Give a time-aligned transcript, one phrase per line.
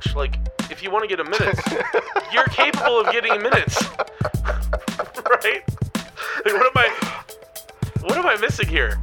[0.00, 0.14] Coach.
[0.14, 0.38] Like,
[0.70, 1.58] if you want to get a minute,
[2.32, 3.82] you're capable of getting minutes.
[5.28, 5.62] right?
[6.44, 7.24] Like, what am I
[8.02, 9.00] what am I missing here?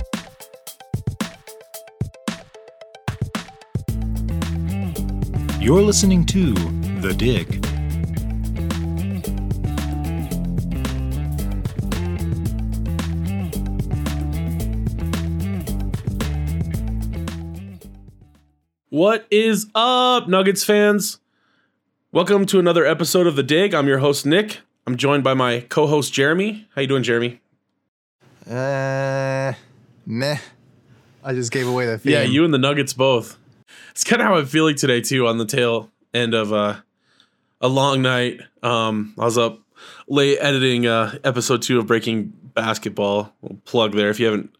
[5.59, 6.53] You're listening to
[7.01, 7.66] The Dig.
[18.97, 21.19] What is up, Nuggets fans?
[22.11, 23.75] Welcome to another episode of The Dig.
[23.75, 24.61] I'm your host Nick.
[24.87, 26.67] I'm joined by my co-host Jeremy.
[26.73, 27.39] How you doing, Jeremy?
[28.49, 29.53] Uh,
[30.03, 30.39] meh.
[31.23, 32.11] I just gave away the theme.
[32.11, 33.37] Yeah, you and the Nuggets both.
[33.91, 35.27] It's kind of how I'm feeling today too.
[35.27, 36.77] On the tail end of uh,
[37.61, 38.41] a long night.
[38.63, 39.59] Um, I was up
[40.07, 43.31] late editing uh, episode two of Breaking Basketball.
[43.41, 44.55] We'll plug there if you haven't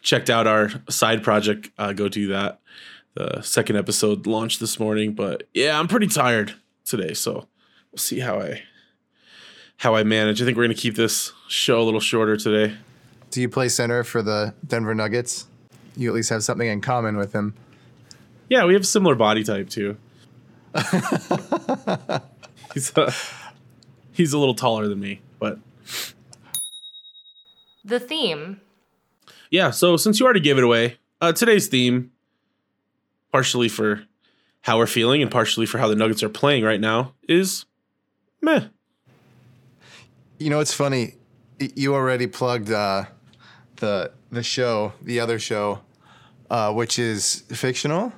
[0.00, 1.68] checked out our side project.
[1.76, 2.60] Uh, go do that.
[3.16, 6.52] The second episode launched this morning, but yeah, I'm pretty tired
[6.84, 7.48] today, so
[7.90, 8.62] we'll see how I
[9.78, 10.42] how I manage.
[10.42, 12.76] I think we're gonna keep this show a little shorter today.
[13.30, 15.46] Do you play center for the Denver Nuggets?
[15.96, 17.54] You at least have something in common with him.
[18.50, 19.96] Yeah, we have a similar body type too.
[22.74, 23.12] he's a,
[24.12, 25.58] he's a little taller than me, but
[27.82, 28.60] The theme.
[29.50, 29.70] yeah.
[29.70, 32.12] So since you already gave it away, uh, today's theme,
[33.32, 34.04] partially for
[34.62, 37.66] how we're feeling and partially for how the Nuggets are playing right now, is
[38.40, 38.66] meh.
[40.38, 41.14] You know, it's funny.
[41.58, 43.04] You already plugged uh,
[43.76, 45.80] the the show, the other show,
[46.50, 48.12] uh, which is fictional,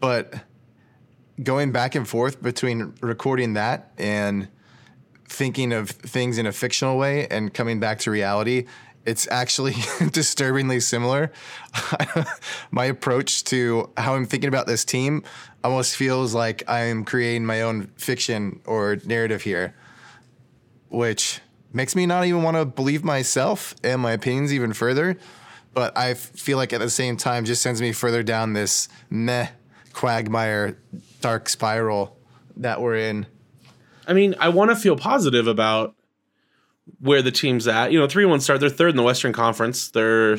[0.00, 0.34] but
[1.42, 4.48] going back and forth between recording that and
[5.28, 8.66] thinking of things in a fictional way and coming back to reality,
[9.08, 9.74] it's actually
[10.12, 11.32] disturbingly similar.
[12.70, 15.24] my approach to how I'm thinking about this team
[15.64, 19.74] almost feels like I'm creating my own fiction or narrative here,
[20.90, 21.40] which
[21.72, 25.16] makes me not even want to believe myself and my opinions even further.
[25.72, 29.48] But I feel like at the same time just sends me further down this meh
[29.94, 30.76] quagmire
[31.22, 32.14] dark spiral
[32.58, 33.26] that we're in.
[34.06, 35.94] I mean, I want to feel positive about
[37.00, 37.92] where the team's at.
[37.92, 38.60] You know, three one start.
[38.60, 39.90] They're third in the Western Conference.
[39.90, 40.38] They're,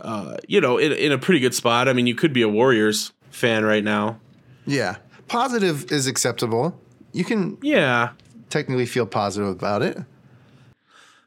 [0.00, 1.88] uh, you know, in, in a pretty good spot.
[1.88, 4.20] I mean, you could be a Warriors fan right now.
[4.66, 4.96] Yeah.
[5.28, 6.78] Positive is acceptable.
[7.12, 8.10] You can Yeah,
[8.50, 9.98] technically feel positive about it.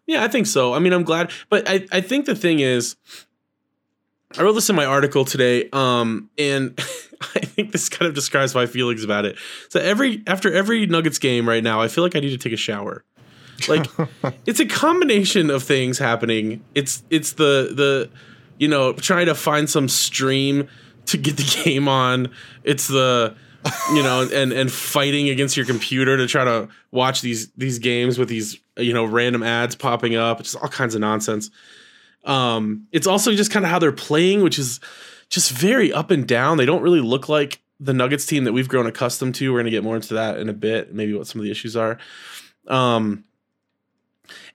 [0.05, 0.73] Yeah, I think so.
[0.73, 2.95] I mean, I'm glad, but I, I think the thing is,
[4.37, 6.73] I wrote this in my article today, um, and
[7.35, 9.37] I think this kind of describes my feelings about it.
[9.69, 12.53] So every after every Nuggets game right now, I feel like I need to take
[12.53, 13.03] a shower.
[13.67, 13.87] Like
[14.45, 16.63] it's a combination of things happening.
[16.75, 18.09] It's it's the the
[18.57, 20.69] you know trying to find some stream
[21.07, 22.29] to get the game on.
[22.63, 23.35] It's the
[23.93, 28.17] you know and and fighting against your computer to try to watch these these games
[28.17, 30.39] with these you know random ads popping up.
[30.39, 31.49] Just all kinds of nonsense.
[32.25, 34.79] Um it's also just kind of how they're playing which is
[35.29, 36.57] just very up and down.
[36.57, 39.51] They don't really look like the nuggets team that we've grown accustomed to.
[39.51, 41.51] We're going to get more into that in a bit maybe what some of the
[41.51, 41.97] issues are.
[42.67, 43.23] Um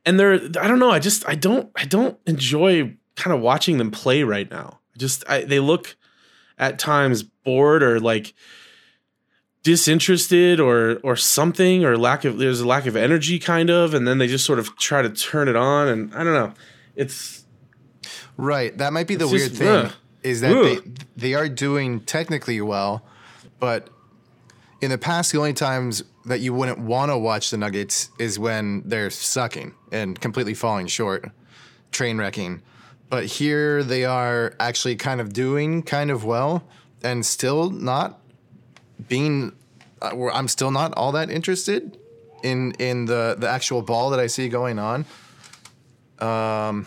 [0.06, 3.78] and they're i don't know i just i don't i don't enjoy kind of watching
[3.78, 5.96] them play right now just I, they look
[6.58, 8.34] at times bored or like
[9.62, 14.06] disinterested or or something or lack of there's a lack of energy kind of and
[14.06, 16.52] then they just sort of try to turn it on and I don't know.
[16.94, 17.44] It's
[18.36, 18.76] Right.
[18.78, 19.92] That might be the weird just- thing ugh.
[20.22, 20.78] is that they
[21.16, 23.04] they are doing technically well,
[23.58, 23.88] but
[24.80, 28.38] in the past the only times that you wouldn't want to watch the Nuggets is
[28.38, 31.30] when they're sucking and completely falling short,
[31.92, 32.62] train wrecking.
[33.10, 36.64] But here they are actually kind of doing kind of well
[37.02, 38.20] and still not
[39.08, 39.52] being
[40.00, 41.98] uh, I'm still not all that interested
[42.42, 45.04] in in the the actual ball that I see going on.
[46.18, 46.86] Um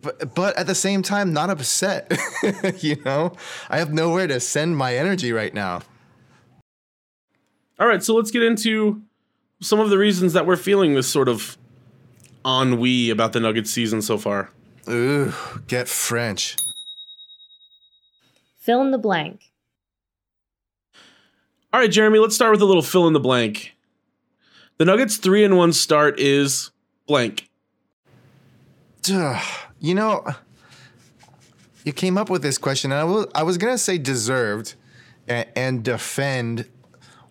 [0.00, 2.12] but but at the same time not upset.
[2.78, 3.32] you know?
[3.70, 5.82] I have nowhere to send my energy right now.
[7.78, 8.02] All right.
[8.02, 9.02] So let's get into
[9.60, 11.56] some of the reasons that we're feeling this sort of
[12.46, 14.50] ennui about the Nuggets season so far.
[14.88, 15.32] Ooh,
[15.66, 16.56] get French.
[18.58, 19.50] Fill in the blank.
[21.72, 23.74] All right, Jeremy, let's start with a little fill in the blank.
[24.78, 26.70] The Nuggets 3 and 1 start is
[27.06, 27.48] blank.
[29.06, 30.24] You know,
[31.84, 34.74] you came up with this question, and I was, I was going to say deserved
[35.28, 36.66] and, and defend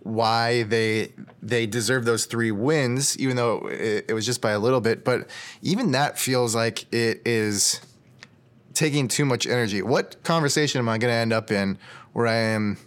[0.03, 4.59] why they they deserve those three wins, even though it, it was just by a
[4.59, 5.03] little bit.
[5.03, 5.29] But
[5.61, 7.79] even that feels like it is
[8.73, 9.81] taking too much energy.
[9.81, 11.77] What conversation am I going to end up in
[12.11, 12.77] where I am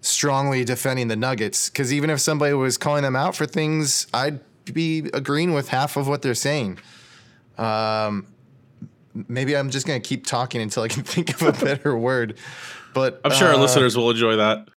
[0.00, 1.68] strongly defending the Nuggets?
[1.68, 4.40] Because even if somebody was calling them out for things, I'd
[4.72, 6.78] be agreeing with half of what they're saying.
[7.58, 8.26] Um,
[9.28, 12.38] maybe I'm just going to keep talking until I can think of a better word.
[12.92, 14.68] But I'm sure our uh, listeners will enjoy that.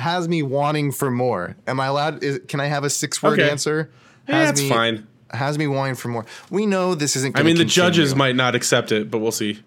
[0.00, 1.56] Has me wanting for more.
[1.66, 2.22] Am I allowed?
[2.24, 3.48] Is, can I have a six word Okay.
[3.50, 3.90] answer?
[4.28, 5.06] Yeah, Has that's me, fine.
[5.30, 6.26] Has me wanting for more.
[6.50, 7.38] We know this isn't.
[7.38, 7.68] I mean, the continue.
[7.90, 9.60] judges might not accept it, but we'll see.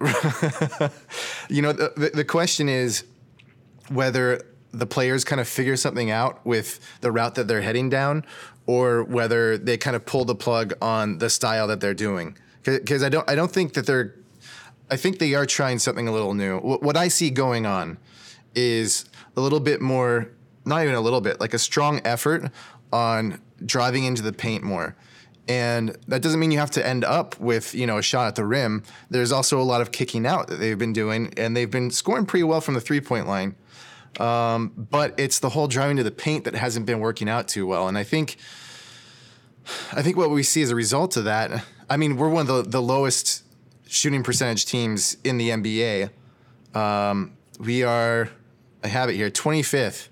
[1.48, 3.04] You know, the, the, the question is
[3.88, 4.40] whether
[4.72, 8.24] the players kind of figure something out with the route that they're heading down,
[8.66, 12.36] or whether they kind of pull the plug on the style that they're doing.
[12.62, 14.14] Because I don't, I don't think that they're.
[14.92, 16.58] I think they are trying something a little new.
[16.58, 17.98] What, what I see going on
[18.54, 19.04] is
[19.36, 20.30] a little bit more,
[20.64, 22.50] not even a little bit, like a strong effort
[22.92, 24.96] on driving into the paint more.
[25.48, 28.34] And that doesn't mean you have to end up with, you know, a shot at
[28.36, 28.84] the rim.
[29.08, 32.24] There's also a lot of kicking out that they've been doing, and they've been scoring
[32.24, 33.56] pretty well from the three point line.
[34.18, 37.66] Um, but it's the whole driving to the paint that hasn't been working out too
[37.66, 37.88] well.
[37.88, 38.36] And I think,
[39.92, 42.64] I think what we see as a result of that, I mean, we're one of
[42.64, 43.44] the, the lowest
[43.88, 46.10] shooting percentage teams in the NBA.
[46.74, 48.30] Um, we are,
[48.82, 50.08] I have it here, 25th.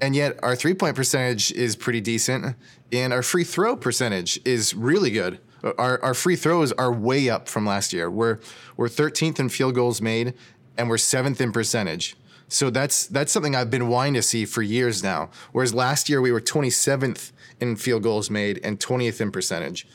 [0.00, 2.54] And yet our three point percentage is pretty decent,
[2.92, 5.40] and our free throw percentage is really good.
[5.76, 8.08] Our, our free throws are way up from last year.
[8.08, 8.38] We're
[8.76, 10.34] we're 13th in field goals made,
[10.76, 12.16] and we're seventh in percentage.
[12.48, 15.30] So that's that's something I've been wanting to see for years now.
[15.52, 19.86] Whereas last year we were 27th in field goals made and 20th in percentage.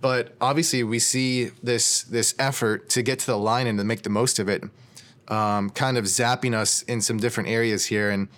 [0.00, 4.02] But obviously we see this this effort to get to the line and to make
[4.02, 4.64] the most of it,
[5.28, 8.10] um, kind of zapping us in some different areas here.
[8.10, 8.28] And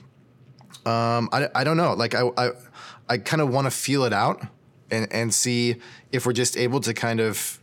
[0.87, 1.94] um, I, I don't know.
[1.94, 2.50] Like I I,
[3.08, 4.43] I kind of want to feel it out
[4.90, 5.76] and and see
[6.12, 7.58] if we're just able to kind of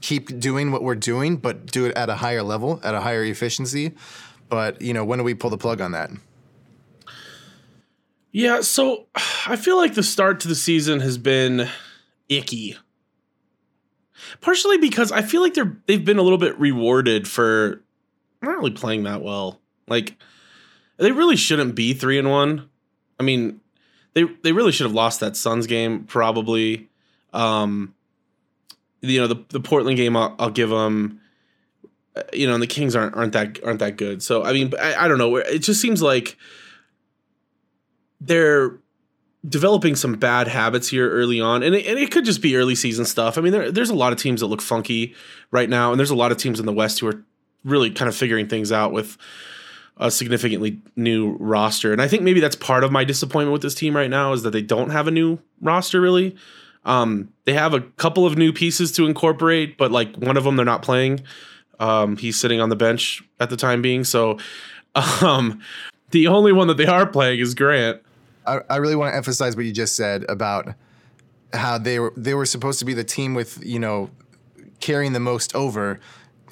[0.00, 3.24] keep doing what we're doing, but do it at a higher level, at a higher
[3.24, 3.92] efficiency.
[4.48, 6.10] But you know, when do we pull the plug on that?
[8.30, 9.06] Yeah, so
[9.46, 11.68] I feel like the start to the season has been
[12.28, 12.76] icky.
[14.40, 17.82] Partially because I feel like they're they've been a little bit rewarded for
[18.42, 19.60] not really playing that well.
[19.88, 20.16] Like
[20.96, 22.68] they really shouldn't be 3 and 1.
[23.18, 23.60] I mean,
[24.14, 26.88] they they really should have lost that Suns game probably.
[27.32, 27.94] Um
[29.00, 31.20] you know, the the Portland game I'll, I'll give them
[32.16, 34.22] uh, you know, and the Kings aren't aren't that aren't that good.
[34.22, 35.36] So I mean, I, I don't know.
[35.36, 36.36] It just seems like
[38.20, 38.78] they're
[39.46, 42.74] developing some bad habits here early on, and it, and it could just be early
[42.74, 43.36] season stuff.
[43.36, 45.14] I mean, there, there's a lot of teams that look funky
[45.50, 47.22] right now, and there's a lot of teams in the West who are
[47.64, 49.16] really kind of figuring things out with
[49.96, 51.92] a significantly new roster.
[51.92, 54.42] And I think maybe that's part of my disappointment with this team right now is
[54.42, 56.36] that they don't have a new roster really.
[56.84, 60.56] Um, they have a couple of new pieces to incorporate, but like one of them
[60.56, 61.20] they're not playing.
[61.78, 64.04] Um, he's sitting on the bench at the time being.
[64.04, 64.38] So
[65.22, 65.60] um,
[66.10, 68.00] the only one that they are playing is Grant.
[68.46, 70.74] I, I really want to emphasize what you just said about
[71.52, 74.10] how they were they were supposed to be the team with you know
[74.80, 76.00] carrying the most over,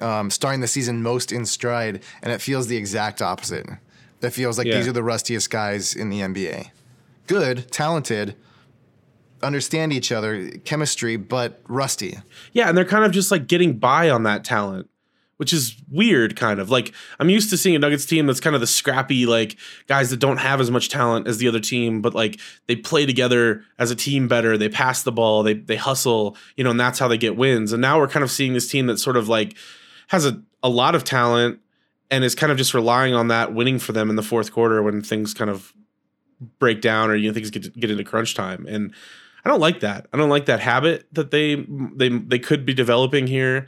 [0.00, 3.66] um, starting the season most in stride, and it feels the exact opposite.
[4.20, 4.76] That feels like Yeah.
[4.76, 6.70] these are the rustiest guys in the NBA.
[7.26, 8.36] Good, talented,
[9.42, 12.18] understand each other, chemistry, but rusty.
[12.52, 14.88] Yeah, and they're kind of just like getting by on that talent,
[15.42, 16.70] which is weird, kind of.
[16.70, 19.56] Like, I'm used to seeing a Nuggets team that's kind of the scrappy, like,
[19.88, 23.06] guys that don't have as much talent as the other team, but like they play
[23.06, 24.56] together as a team better.
[24.56, 27.72] They pass the ball, they they hustle, you know, and that's how they get wins.
[27.72, 29.56] And now we're kind of seeing this team that sort of like
[30.06, 31.58] has a, a lot of talent
[32.08, 34.80] and is kind of just relying on that winning for them in the fourth quarter
[34.80, 35.72] when things kind of
[36.60, 38.64] break down or you know things get get into crunch time.
[38.68, 38.94] And
[39.44, 40.06] I don't like that.
[40.12, 43.66] I don't like that habit that they they they could be developing here.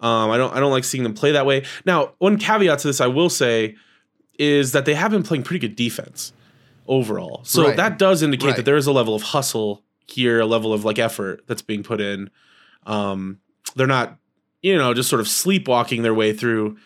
[0.00, 1.64] Um, I don't I don't like seeing them play that way.
[1.86, 3.76] Now, one caveat to this I will say
[4.38, 6.32] is that they have been playing pretty good defense
[6.86, 7.40] overall.
[7.44, 7.76] So Right.
[7.76, 8.56] that does indicate Right.
[8.56, 11.82] that there is a level of hustle here, a level of like effort that's being
[11.82, 12.28] put in.
[12.86, 13.38] Um,
[13.76, 14.16] they're not,
[14.62, 16.76] you know, just sort of sleepwalking their way through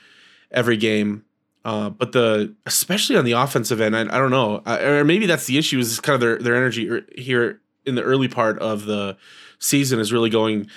[0.52, 1.24] every game.
[1.64, 5.26] Uh, but the especially on the offensive end, I, I don't know, uh, or maybe
[5.26, 8.58] that's the issue is kind of their their energy er- here in the early part
[8.60, 9.16] of the
[9.58, 10.68] season is really going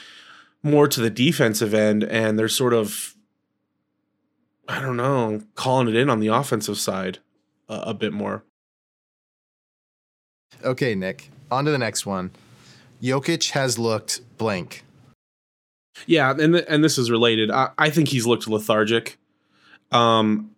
[0.63, 3.15] more to the defensive end, and they're sort of
[4.67, 7.19] I don't know, calling it in on the offensive side
[7.67, 8.43] uh, a bit more.
[10.63, 11.29] Okay, Nick.
[11.49, 12.31] On to the next one.
[13.01, 14.85] Jokic has looked blank.
[16.05, 17.51] Yeah, and th- and this is related.
[17.51, 19.17] I, I think he's looked lethargic.
[19.91, 20.51] Um,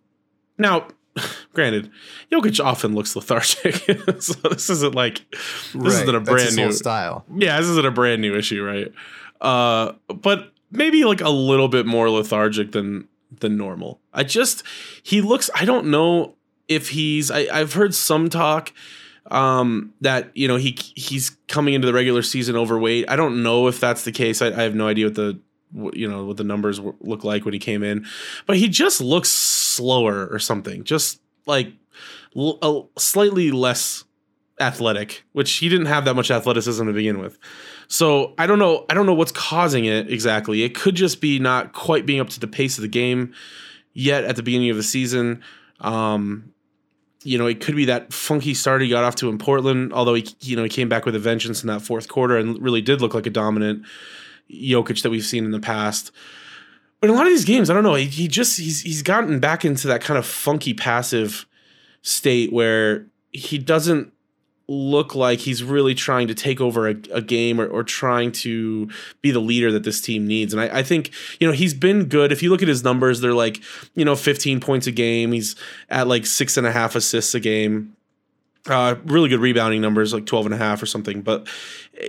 [0.58, 0.86] now,
[1.52, 1.90] granted,
[2.30, 3.76] Jokic often looks lethargic,
[4.20, 7.24] so this isn't like this Right, isn't a brand new style.
[7.34, 8.92] Yeah, this isn't a brand new issue, right?
[9.40, 13.08] Uh, but maybe like a little bit more lethargic than
[13.40, 14.00] than normal.
[14.12, 14.62] I just
[15.02, 15.50] he looks.
[15.54, 16.34] I don't know
[16.68, 17.30] if he's.
[17.30, 18.72] I, I've heard some talk
[19.30, 23.68] um that you know he he's coming into the regular season overweight i don't know
[23.68, 25.40] if that's the case i, I have no idea what the
[25.94, 28.06] you know what the numbers look like when he came in
[28.46, 31.72] but he just looks slower or something just like
[32.36, 34.04] a, slightly less
[34.60, 37.38] athletic which he didn't have that much athleticism to begin with
[37.94, 41.38] so i don't know i don't know what's causing it exactly it could just be
[41.38, 43.32] not quite being up to the pace of the game
[43.92, 45.42] yet at the beginning of the season
[45.80, 46.54] um
[47.24, 50.14] you know, it could be that funky start he got off to in Portland, although
[50.14, 52.82] he, you know, he came back with a vengeance in that fourth quarter and really
[52.82, 53.84] did look like a dominant
[54.52, 56.12] Jokic that we've seen in the past.
[57.00, 59.02] But in a lot of these games, I don't know, he, he just he's he's
[59.02, 61.46] gotten back into that kind of funky passive
[62.02, 64.12] state where he doesn't
[64.66, 68.88] look like he's really trying to take over a, a game or, or trying to
[69.20, 70.54] be the leader that this team needs.
[70.54, 72.32] And I, I think, you know, he's been good.
[72.32, 73.60] If you look at his numbers, they're like,
[73.94, 75.32] you know, 15 points a game.
[75.32, 75.54] He's
[75.90, 77.96] at like six and a half assists a game.
[78.66, 81.20] Uh, really good rebounding numbers, like 12 and a half or something.
[81.20, 81.46] But,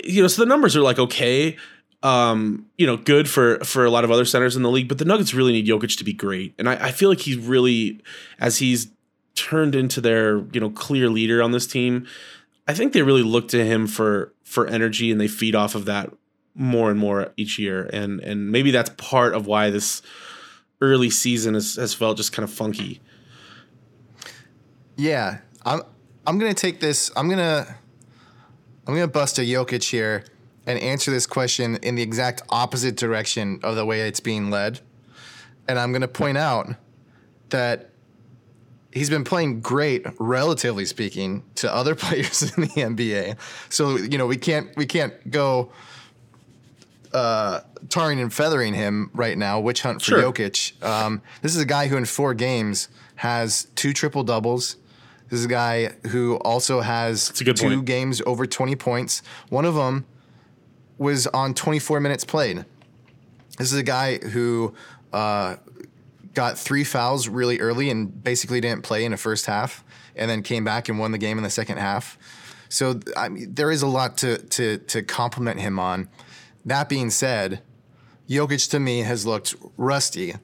[0.05, 1.57] you know, so the numbers are like okay.
[2.03, 4.99] Um, you know, good for for a lot of other centers in the league, but
[4.99, 6.53] the Nuggets really need Jokic to be great.
[6.59, 7.99] And I, I feel like he's really,
[8.39, 8.91] as he's
[9.33, 12.05] turned into their, you know, clear leader on this team,
[12.67, 15.85] I think they really look to him for for energy and they feed off of
[15.85, 16.11] that
[16.55, 17.89] more and more each year.
[17.91, 20.01] And and maybe that's part of why this
[20.81, 23.01] early season has, has felt just kind of funky.
[24.95, 25.81] Yeah, I'm.
[26.27, 27.11] I'm gonna take this.
[27.15, 27.77] I'm gonna.
[28.87, 30.23] I'm gonna bust a Jokic here
[30.65, 34.79] and answer this question in the exact opposite direction of the way it's being led,
[35.67, 36.69] and I'm gonna point out
[37.49, 37.91] that
[38.95, 43.37] he's been playing great, relatively speaking, to other players in the NBA.
[43.69, 45.71] So you know we can't we can't go
[47.13, 47.59] uh,
[47.89, 49.59] tarring and feathering him right now.
[49.59, 50.31] Witch hunt for Sure.
[50.33, 50.83] Jokic.
[50.83, 54.77] Um, this is a guy who in four games has two triple doubles.
[55.29, 57.85] This is a guy who also has two point.
[57.85, 59.21] games over 20 points.
[59.49, 60.05] One of them
[60.97, 62.65] was on 24 minutes played.
[63.57, 64.73] This is a guy who
[65.13, 65.55] uh,
[66.35, 69.83] got three fouls really early and basically didn't play in the first half,
[70.15, 72.17] and then came back and won the game in the second half.
[72.69, 76.09] So I mean, there is a lot to to to compliment him on.
[76.65, 77.61] That being said,
[78.29, 80.35] Jokic to me has looked rusty,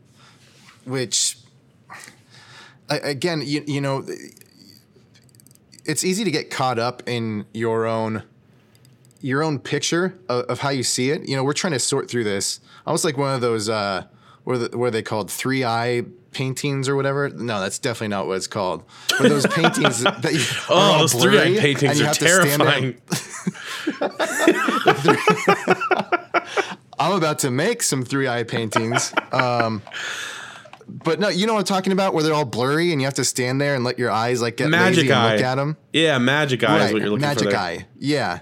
[0.86, 1.38] which
[2.90, 4.06] again, you, you know,
[5.86, 8.24] it's easy to get caught up in your own
[9.20, 11.28] your own picture of, of how you see it.
[11.28, 12.60] You know, we're trying to sort through this.
[12.86, 14.06] Almost like one of those uh
[14.48, 15.32] are, the, they called?
[15.32, 17.30] Three eye paintings or whatever.
[17.30, 18.84] No, that's definitely not what it's called.
[19.20, 22.94] But those paintings that you, Oh, those three eyed paintings are have to stand there
[22.94, 23.02] terrifying.
[27.00, 29.14] I'm about to make some three eye paintings.
[29.32, 29.82] Um,
[30.88, 33.16] but no, you know what I'm talking about, where they're all blurry and you have
[33.16, 35.78] to stand there and let your eyes like get Magic lazy and look at them.
[35.94, 37.50] Yeah, magic eye is what you're looking magic for.
[37.52, 37.60] there.
[37.60, 37.88] eye.
[37.98, 38.40] Yeah.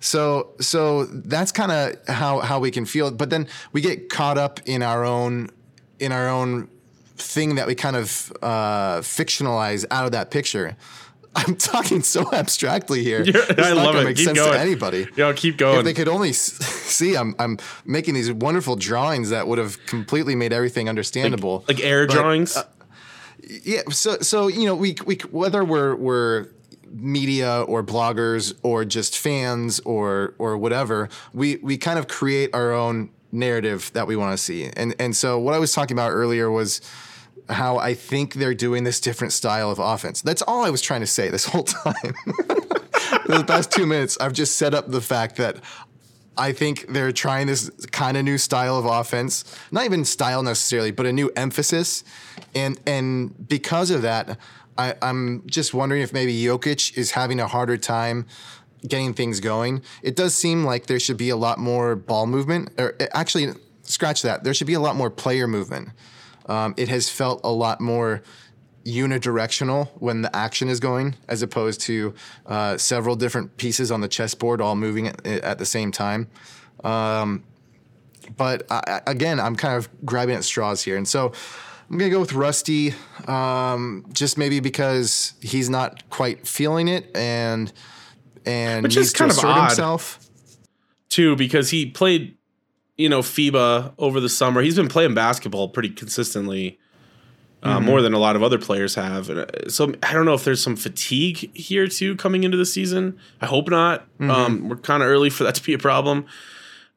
[0.00, 3.10] So so that's kind of how how we can feel.
[3.10, 5.48] But then we get caught up in our own
[5.98, 6.68] in our own
[7.16, 10.76] thing that we kind of uh, fictionalize out of that picture.
[11.36, 13.22] I'm talking so abstractly here.
[13.24, 14.04] It's I not love it.
[14.04, 14.52] Make Keep sense going.
[14.54, 15.06] to anybody.
[15.14, 15.78] Yo, keep going.
[15.78, 20.34] If they could only see, I'm I'm making these wonderful drawings that would have completely
[20.34, 21.64] made everything understandable.
[21.68, 22.56] like air But, drawings.
[22.56, 22.64] uh,
[23.64, 26.48] yeah, so so you know we we whether we're we're
[26.90, 32.72] media or bloggers or just fans or or whatever, we we kind of create our
[32.72, 34.70] own narrative that we want to see.
[34.76, 36.80] And and so what I was talking about earlier was
[37.48, 40.22] how I think they're doing this different style of offense.
[40.22, 42.14] That's all I was trying to say this whole time.
[43.26, 45.56] The past 2 minutes I've just set up the fact that
[46.36, 49.44] I think they're trying this kind of new style of offense.
[49.70, 52.02] Not even style necessarily, but a new emphasis.
[52.54, 54.38] And and because of that,
[54.80, 58.26] I, I'm just wondering if maybe Jokic is having a harder time
[58.86, 59.82] getting things going.
[60.02, 62.70] It does seem like there should be a lot more ball movement.
[62.78, 64.42] Or uh, actually, scratch that.
[64.44, 65.90] There should be a lot more player movement.
[66.46, 68.22] Um, it has felt a lot more
[68.84, 72.14] unidirectional when the action is going, as opposed to
[72.46, 76.28] uh, several different pieces on the chessboard all moving at, at the same time.
[76.82, 77.44] Um,
[78.36, 81.32] but I- again, I'm kind of grabbing at straws here, and so
[81.90, 82.94] I'm gonna go with Rusty,
[83.26, 87.72] um, just maybe because he's not quite feeling it and
[88.46, 89.66] and Which needs to kind of assert odd.
[89.68, 90.18] himself.
[91.08, 92.36] too because he played,
[92.96, 94.62] you know, FIBA over the summer.
[94.62, 96.78] He's been playing basketball pretty consistently,
[97.62, 97.86] uh, Mm-hmm.
[97.86, 99.28] more than a lot of other players have.
[99.28, 102.64] And uh, so I don't know if there's some fatigue here too coming into the
[102.66, 103.18] season.
[103.40, 104.02] I hope not.
[104.18, 104.30] Mm-hmm.
[104.30, 106.24] Um, we're kind of early for that to be a problem.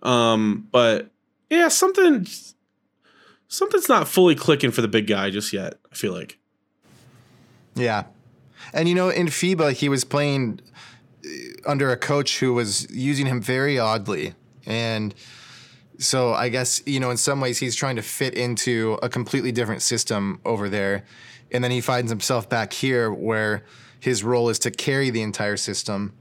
[0.03, 1.09] Um, but
[1.49, 2.27] yeah, something
[3.53, 5.75] something's not fully clicking for the big guy just yet.
[5.91, 6.39] I feel like.
[7.75, 8.05] Yeah,
[8.73, 10.59] and you know, in FIBA, he was playing
[11.25, 14.33] uh, under a coach who was using him very oddly,
[14.65, 15.13] and
[15.97, 19.51] so I guess you know, in some ways, he's trying to fit into a completely
[19.51, 21.05] different system over there,
[21.51, 23.63] and then he finds himself back here where
[23.99, 26.13] his role is to carry the entire system,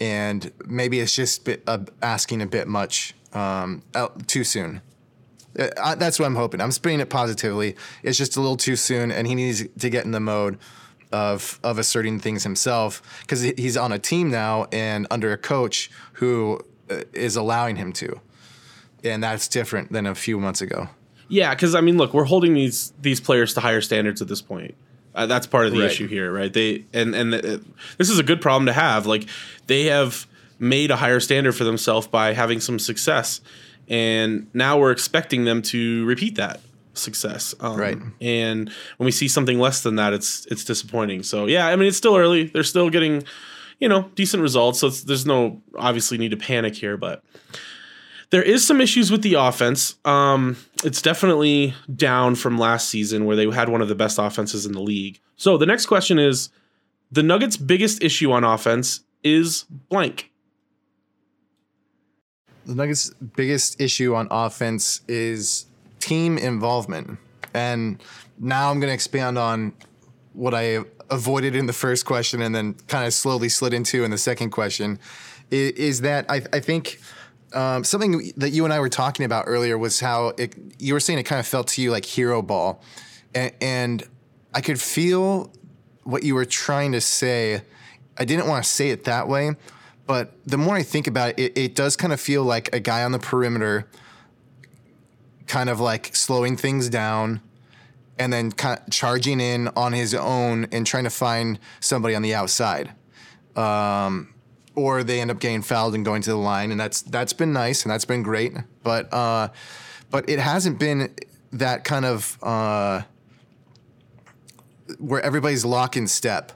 [0.00, 4.82] and maybe it's just uh, asking a bit much um, out too soon.
[5.58, 6.60] Uh, I, that's what I'm hoping.
[6.60, 7.76] I'm spinning it positively.
[8.02, 10.58] It's just a little too soon, and he needs to get in the mode
[11.12, 15.90] of of asserting things himself because he's on a team now and under a coach
[16.14, 16.58] who
[16.90, 17.02] uh,
[17.36, 18.20] allowing him to,
[19.04, 20.88] and that's different than a few months ago.
[21.28, 24.42] Yeah, because I mean, look, we're holding these these players to higher standards at this
[24.42, 24.74] point.
[25.14, 25.90] Uh, that's part of the Right.
[25.90, 26.52] issue here, right?
[26.52, 27.58] They and and uh,
[27.98, 29.06] this is a good problem to have.
[29.06, 29.26] Like
[29.66, 30.26] they have
[30.58, 33.40] made a higher standard for themselves by having some success,
[33.92, 36.60] and now we're expecting them to repeat that
[36.94, 37.54] success.
[37.60, 37.98] Um, Right.
[38.22, 41.22] And when we see something less than that, it's it's disappointing.
[41.22, 42.44] So yeah, I mean, it's still early.
[42.44, 43.22] They're still getting,
[43.78, 44.80] you know, decent results.
[44.80, 47.22] So it's, there's no obviously need to panic here, but
[48.30, 49.96] there is some issues with the offense.
[50.06, 54.64] Um, it's definitely down from last season where they had one of the best offenses
[54.64, 55.20] in the league.
[55.36, 56.48] So the next question is
[57.10, 60.31] the Nuggets' biggest issue on offense is blank.
[62.66, 65.66] The Nuggets' biggest issue on offense is
[65.98, 67.18] team involvement.
[67.54, 68.02] And
[68.38, 69.72] now I'm going to expand on
[70.32, 74.10] what I avoided in the first question and then kind of slowly slid into in
[74.10, 74.98] the second question
[75.50, 77.00] is, is that I, I think
[77.52, 81.00] um, something that you and I were talking about earlier was how it, you were
[81.00, 82.82] saying it kind of felt to you like hero ball.
[83.34, 84.02] And, and
[84.54, 85.52] I could feel
[86.04, 87.62] what you were trying to say.
[88.18, 89.52] I didn't want to say it that way,
[90.12, 92.80] but the more I think about it, it, it does kind of feel like a
[92.80, 93.88] guy on the perimeter,
[95.46, 97.40] kind of like slowing things down,
[98.18, 102.20] and then kind of charging in on his own and trying to find somebody on
[102.20, 102.90] the outside.
[103.56, 104.34] Um,
[104.74, 107.54] or they end up getting fouled and going to the line, and that's that's been
[107.54, 108.52] nice and that's been great.
[108.82, 109.48] But uh,
[110.10, 111.08] but it hasn't been
[111.54, 113.00] that kind of uh,
[114.98, 116.52] where everybody's lock in step,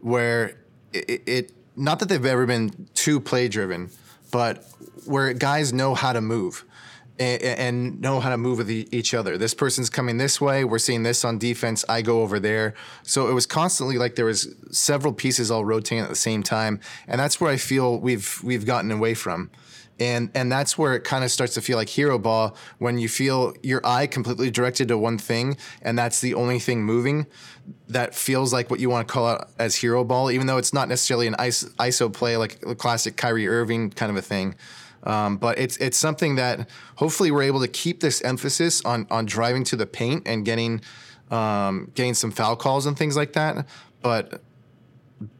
[0.00, 0.56] where
[0.94, 3.90] it, it not that they've ever been too play driven,
[4.30, 4.64] but
[5.04, 6.64] where guys know how to move
[7.18, 9.38] and, and know how to move with each other.
[9.38, 10.64] This person's coming this way.
[10.64, 11.84] We're seeing this on defense.
[11.88, 12.74] I go over there.
[13.02, 16.80] So it was constantly like there was several pieces all rotating at the same time,
[17.06, 19.50] and that's where I feel we've we've gotten away from.
[20.00, 23.08] And and that's where it kind of starts to feel like hero ball when you
[23.08, 27.26] feel your eye completely directed to one thing and that's the only thing moving.
[27.88, 30.74] That feels like what you want to call out as hero ball, even though it's
[30.74, 34.56] not necessarily an iso, ISO play like a classic Kyrie Irving kind of a thing.
[35.04, 39.26] Um, but it's it's something that hopefully we're able to keep this emphasis on on
[39.26, 40.80] driving to the paint and getting
[41.30, 43.66] um, getting some foul calls and things like that.
[44.02, 44.42] But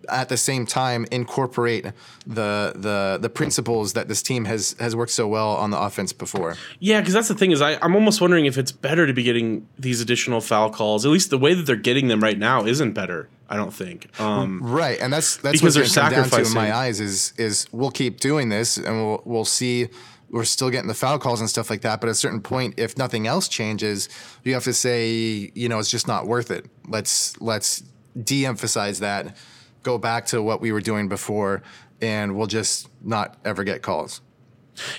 [0.09, 1.85] at the same time, incorporate
[2.27, 6.13] the the the principles that this team has has worked so well on the offense
[6.13, 6.57] before.
[6.79, 9.23] Yeah, because that's the thing is I, I'm almost wondering if it's better to be
[9.23, 11.05] getting these additional foul calls.
[11.05, 13.29] At least the way that they're getting them right now isn't better.
[13.49, 14.09] I don't think.
[14.21, 16.75] Um, Right, and that's that's Because what's they're going to come down to in my
[16.75, 19.89] eyes is is we'll keep doing this and we'll we'll see
[20.31, 22.01] we're still getting the foul calls and stuff like that.
[22.01, 24.09] But at a certain point, if nothing else changes,
[24.43, 26.67] you have to say you know it's just not worth it.
[26.89, 27.83] Let's let's
[28.21, 29.37] de-emphasize that,
[29.85, 31.63] go back to what we were doing before,
[32.01, 34.21] and we'll just not ever get calls.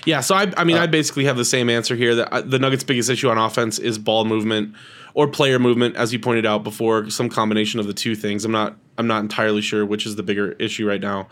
[0.06, 2.14] Yeah, so I, I mean, I basically have the same answer here.
[2.14, 4.74] That uh, the Nuggets' biggest issue on offense is ball movement
[5.12, 7.10] or player movement, as you pointed out before.
[7.10, 8.46] Some combination of the two things.
[8.46, 11.28] I'm not, I'm not entirely sure which is the bigger issue right now,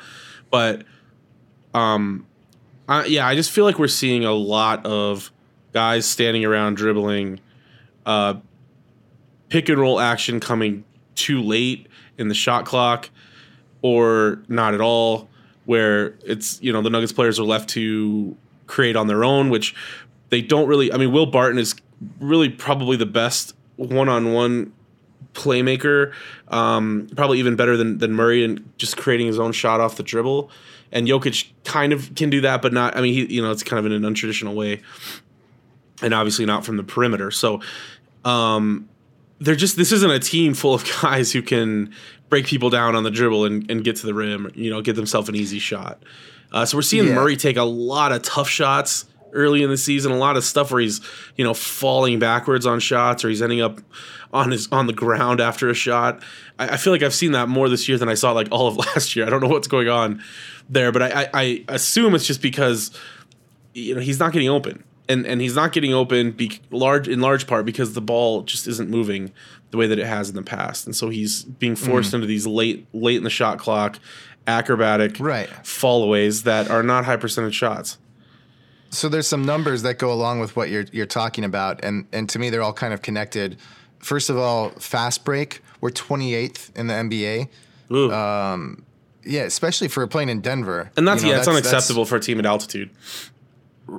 [0.50, 0.84] but,
[1.72, 2.26] um,
[2.86, 5.32] I, yeah, I just feel like we're seeing a lot of
[5.72, 7.40] guys standing around dribbling,
[8.04, 8.34] uh,
[9.48, 11.86] pick and roll action coming too late
[12.18, 13.08] in the shot clock,
[13.84, 15.28] or not at all
[15.66, 18.34] where it's you know the Nuggets players are left to
[18.66, 19.74] create on their own, which
[20.30, 20.90] they don't really.
[20.90, 21.74] I mean, Will Barton is
[22.18, 24.72] really probably the best one-on-one
[25.34, 26.14] playmaker,
[26.48, 30.02] um, probably even better than than Murray and just creating his own shot off the
[30.02, 30.50] dribble.
[30.90, 32.96] And Jokic kind of can do that, but not.
[32.96, 34.80] I mean, he you know it's kind of in an untraditional way,
[36.00, 37.30] and obviously not from the perimeter.
[37.30, 37.60] So.
[38.24, 38.88] Um,
[39.44, 41.94] they're just this isn't a team full of guys who can
[42.28, 44.96] break people down on the dribble and, and get to the rim, you know, get
[44.96, 46.02] themselves an easy shot.
[46.52, 47.14] Uh, so we're seeing Yeah.
[47.14, 50.70] Murray take a lot of tough shots early in the season, a lot of stuff
[50.70, 51.00] where he's,
[51.36, 53.80] you know, falling backwards on shots or he's ending up
[54.32, 56.22] on his on the ground after a shot.
[56.58, 58.66] I, I feel like I've seen that more this year than I saw like all
[58.68, 59.26] of last year.
[59.26, 60.22] I don't know what's going on
[60.68, 62.90] there, but I, I, I assume it's just because
[63.74, 67.20] you know he's not getting open and and he's not getting open be large in
[67.20, 69.32] large part because the ball just isn't moving
[69.70, 71.84] the way that it has in the past and so he's being hmm.
[71.84, 73.98] forced into these late late in the shot clock
[74.46, 75.48] acrobatic Right.
[75.62, 77.98] fallaways that are not high percentage shots
[78.90, 82.28] So there's some numbers that go along with what you're you're talking about, and and
[82.28, 83.56] to me they're all kind of connected.
[83.98, 85.62] First of all, fast break.
[85.80, 87.48] We're 28th in the NBA.
[87.90, 88.12] Ooh.
[88.12, 88.84] Um,
[89.24, 90.92] yeah, especially for playing in Denver.
[90.96, 92.90] and that's You know, yeah it's unacceptable for a team at altitude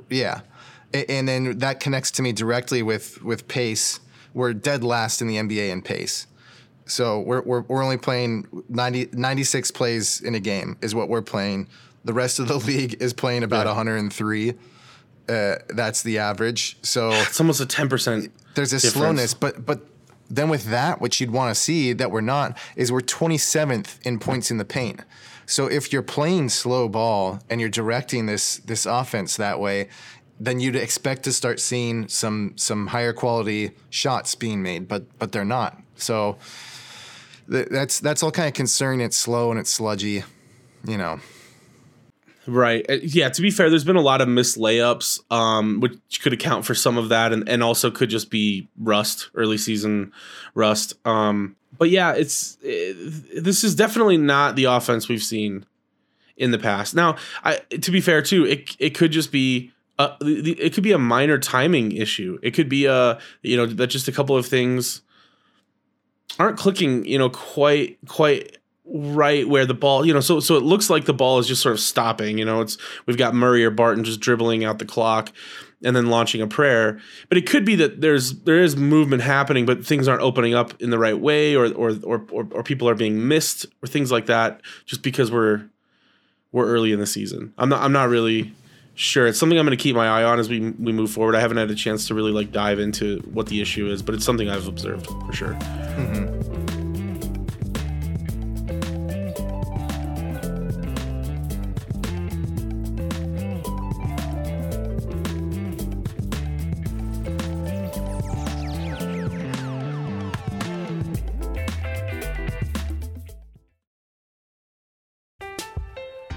[0.08, 0.40] yeah,
[0.92, 4.00] and then that connects to me directly with with pace.
[4.34, 6.26] We're dead last in the NBA in pace.
[6.86, 11.22] So we're we're, we're only playing 90, 96 plays in a game is what we're
[11.22, 11.68] playing.
[12.04, 13.72] The rest of the league is playing about Yeah.
[13.74, 14.54] 103.
[15.28, 16.76] Uh, that's the average.
[16.82, 18.92] So it's almost a 10% there's a difference.
[18.94, 19.80] slowness, but but
[20.30, 24.18] then with that, what you'd want to see that we're not is we're 27th in
[24.18, 25.00] points in the paint.
[25.48, 29.88] So if you're playing slow ball and you're directing this this offense that way,
[30.38, 35.32] then you'd expect to start seeing some some higher quality shots being made, but but
[35.32, 35.78] they're not.
[35.96, 36.36] So
[37.50, 39.00] th- that's that's all kind of concerning.
[39.00, 40.24] It's slow and it's sludgy,
[40.84, 41.20] you know.
[42.46, 42.86] Right.
[42.88, 43.28] Uh, Yeah.
[43.30, 46.74] To be fair, there's been a lot of missed layups, um, which could account for
[46.74, 50.12] some of that, and, and also could just be rust, early season
[50.54, 50.94] rust.
[51.04, 55.66] Um, but yeah, it's it, this is definitely not the offense we've seen
[56.36, 56.94] in the past.
[56.94, 59.72] Now, I to be fair too, it it could just be.
[59.98, 62.38] Uh, it could be a minor timing issue.
[62.42, 65.00] It could be a you know that just a couple of things
[66.38, 70.62] aren't clicking you know quite quite right where the ball you know so so it
[70.62, 73.64] looks like the ball is just sort of stopping you know it's we've got Murray
[73.64, 75.32] or Barton just dribbling out the clock
[75.82, 79.66] and then launching a prayer but it could be that there's there is movement happening
[79.66, 82.88] but things aren't opening up in the right way or or or or, or people
[82.88, 85.68] are being missed or things like that just because we're
[86.52, 88.52] we're early in the season I'm not I'm not really
[88.96, 91.36] sure it's something I'm going to keep my eye on as we we move forward
[91.36, 94.14] I haven't had a chance to really like dive into what the issue is but
[94.14, 95.56] it's something I've observed for sure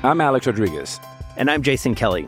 [0.02, 1.00] I'm Alex Rodriguez.
[1.36, 2.28] And I'm Jason Kelly.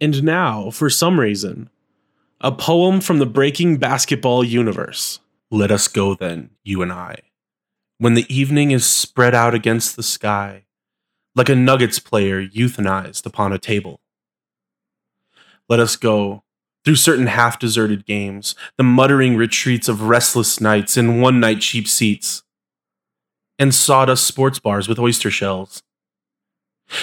[0.00, 1.70] And now, for some reason,
[2.40, 5.20] a poem from the breaking basketball universe.
[5.50, 7.20] Let us go then, you and I.
[7.98, 10.66] When the evening is spread out against the sky,
[11.34, 14.00] like a Nuggets player euthanized upon a table.
[15.68, 16.42] Let us go
[16.84, 21.88] through certain half deserted games, the muttering retreats of restless nights in one night cheap
[21.88, 22.42] seats,
[23.58, 25.82] and sawdust sports bars with oyster shells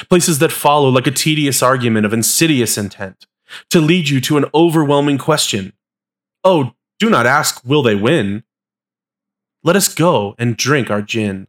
[0.09, 3.25] places that follow like a tedious argument of insidious intent
[3.69, 5.73] to lead you to an overwhelming question.
[6.43, 8.43] Oh, do not ask, will they win?
[9.63, 11.47] Let us go and drink our gin.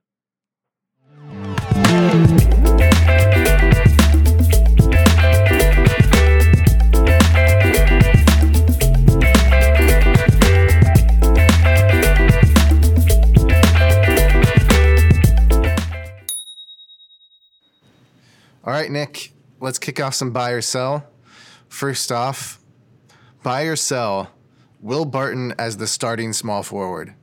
[18.66, 21.06] All right, Nick, let's kick off some buy or sell.
[21.68, 22.60] First off,
[23.42, 24.30] buy or sell
[24.80, 27.14] Will Barton as the starting small forward.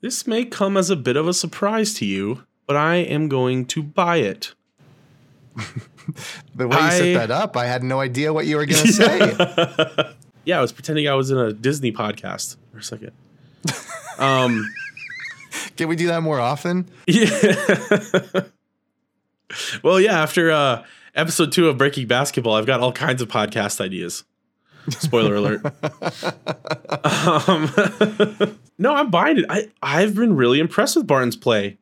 [0.00, 3.66] This may come as a bit of a surprise to you, but I am going
[3.66, 4.54] to buy it.
[6.56, 8.92] The way you set that up, I had no idea what you were going to
[8.92, 10.14] say.
[10.44, 13.12] Yeah, I was pretending I was in a Disney podcast for a second.
[14.18, 14.70] Um,
[15.76, 16.90] Can we do that more often?
[17.06, 18.42] Yeah.
[19.82, 20.22] well, yeah.
[20.22, 20.84] After uh,
[21.14, 24.24] episode two of Breaking Basketball, I've got all kinds of podcast ideas.
[24.88, 25.64] Spoiler alert.
[27.46, 27.70] um,
[28.78, 29.44] no, I'm buying it.
[29.48, 31.78] I I've been really impressed with Barton's play,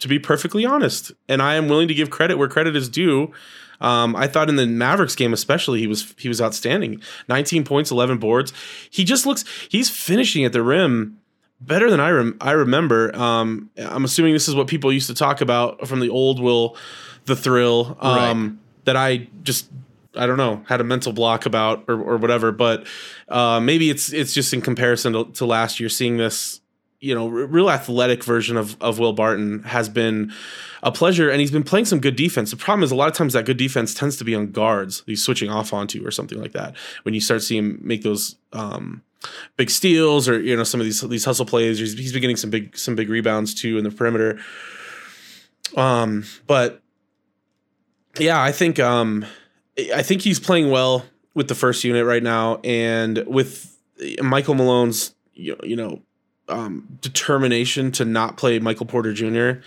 [0.00, 3.32] to be perfectly honest, and I am willing to give credit where credit is due.
[3.80, 7.02] Um, I thought in the Mavericks game especially he was he was outstanding.
[7.28, 8.52] 19 points, 11 boards.
[8.90, 11.18] He just looks he's finishing at the rim
[11.66, 13.14] better than I rem- I remember.
[13.16, 16.76] Um, I'm assuming this is what people used to talk about from the old Will,
[17.24, 17.96] the thrill.
[18.00, 18.58] Um, Right.
[18.84, 19.70] That I just
[20.16, 22.52] I don't know had a mental block about or, or whatever.
[22.52, 22.86] But
[23.28, 26.60] uh, maybe it's it's just in comparison to, to last year, seeing this
[27.00, 30.32] you know real athletic version of of Will Barton has been
[30.82, 32.50] a pleasure, and he's been playing some good defense.
[32.50, 35.02] The problem is a lot of times that good defense tends to be on guards
[35.06, 36.76] he's switching off onto or something like that.
[37.04, 38.36] When you start seeing him make those.
[38.52, 39.02] Um,
[39.56, 41.78] big steals or you know some of these these hustle plays.
[41.78, 44.40] He's, he's been getting some big some big rebounds too in the perimeter.
[45.76, 46.81] Um, but
[48.18, 49.24] yeah, I think um,
[49.94, 53.76] I think he's playing well with the first unit right now, and with
[54.20, 56.02] Michael Malone's you you know
[56.48, 59.62] um, determination to not play Michael Porter Jr.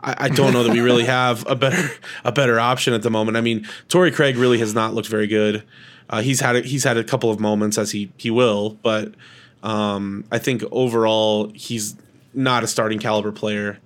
[0.00, 1.90] I, I don't know that we really have a better
[2.24, 3.36] a better option at the moment.
[3.36, 5.64] I mean, Torrey Craig really has not looked very good.
[6.08, 9.14] Uh, he's had a, he's had a couple of moments as he he will, but
[9.62, 11.96] um, I think overall he's
[12.34, 13.78] not a starting caliber player.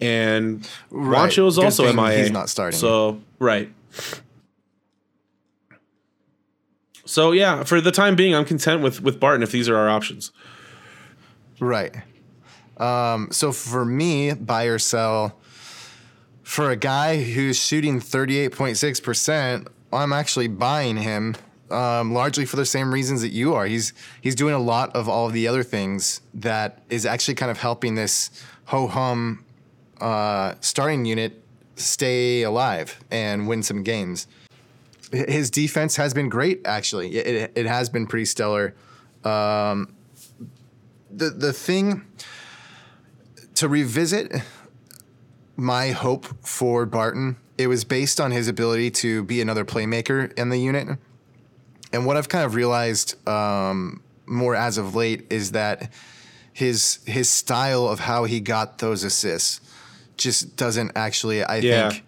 [0.00, 1.30] And Right.
[1.30, 2.18] Juancho is also MIA.
[2.18, 2.78] he's not starting.
[2.78, 3.70] So right.
[7.04, 9.88] So yeah, for the time being, I'm content with with Barton if these are our
[9.88, 10.32] options.
[11.58, 11.94] Right.
[12.78, 15.36] Um, so for me, buy or sell,
[16.42, 21.36] for a guy who's shooting 38.6%, I'm actually buying him
[21.70, 23.66] um, largely for the same reasons that you are.
[23.66, 27.50] He's he's doing a lot of all of the other things that is actually kind
[27.50, 28.30] of helping this
[28.66, 29.44] ho hum
[30.00, 31.42] uh, starting unit
[31.76, 34.26] stay alive and win some games.
[35.12, 37.16] His defense has been great, actually.
[37.16, 38.74] It, it, has been pretty stellar.
[39.24, 39.94] Um,
[41.10, 42.04] the the thing
[43.56, 44.32] to revisit
[45.56, 50.48] my hope for Barton, it was based on his ability to be another playmaker in
[50.48, 50.96] the unit.
[51.92, 55.92] And what I've kind of realized um, more as of late is that
[56.52, 59.60] his his style of how he got those assists
[60.20, 61.90] just doesn't actually, I Yeah.
[61.90, 62.04] think,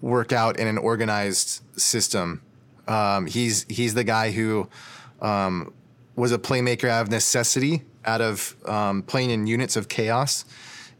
[0.00, 2.40] work out in an organized system.
[2.86, 4.68] Um, he's he's the guy who
[5.20, 5.72] um,
[6.14, 10.44] was a playmaker out of necessity, out of um, playing in units of chaos,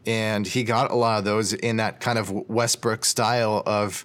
[0.06, 4.04] and he got a lot of those in that kind of Westbrook style of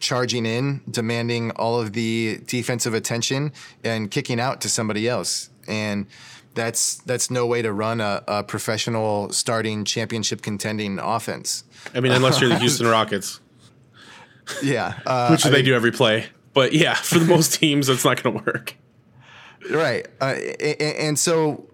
[0.00, 3.52] charging in, demanding all of the defensive attention,
[3.84, 5.50] and kicking out to somebody else.
[5.68, 6.06] And
[6.54, 11.64] that's that's no way to run a, a professional starting championship contending offense.
[11.94, 13.40] I mean, unless you're the Houston Rockets,
[14.62, 16.26] Yeah, uh, which I they mean- do every play.
[16.54, 18.74] But yeah, for the most teams, that's not going to work.
[19.70, 21.66] right uh, a- a- and so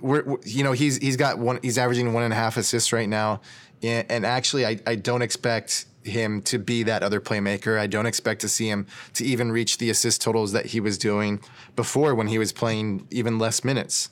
[0.00, 2.92] we're, we're- you know he's he's got one he's averaging one and a half assists
[2.92, 3.40] right now
[3.82, 8.06] and, and actually I, I don't expect him to be that other playmaker i don't
[8.06, 11.40] expect to see him to even reach the assist totals that he was doing
[11.76, 14.08] before when he was playing even less minutes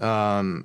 [0.00, 0.64] um,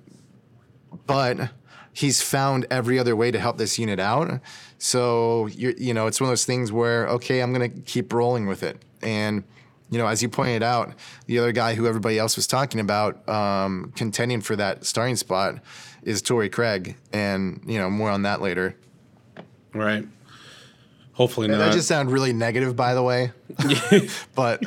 [1.05, 1.49] but
[1.95, 4.39] he's found every other way to help this unit out.
[4.77, 8.63] So you know, it's one of those things where okay, I'm gonna keep rolling with
[8.63, 8.83] it.
[9.01, 9.43] And
[9.89, 10.93] you know, as you pointed out,
[11.27, 15.59] the other guy who everybody else was talking about um, contending for that starting spot
[16.03, 18.75] is Torrey Craig, and you know more on that later.
[19.73, 20.07] Right.
[21.15, 21.57] Hopefully not.
[21.57, 23.31] that just sound really negative, by the way,
[24.35, 24.61] but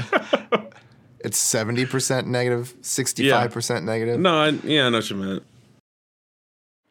[1.20, 4.18] it's seventy percent negative, sixty-five percent negative.
[4.18, 5.42] no, I, yeah, I know what you meant.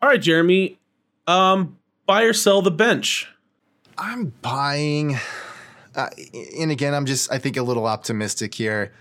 [0.02, 0.78] All right, Jeremy.
[1.26, 3.28] Um, buy or sell the bench.
[3.98, 5.17] I'm buying,
[5.96, 6.10] uh,
[6.60, 8.93] and again, I'm just I think a little optimistic here.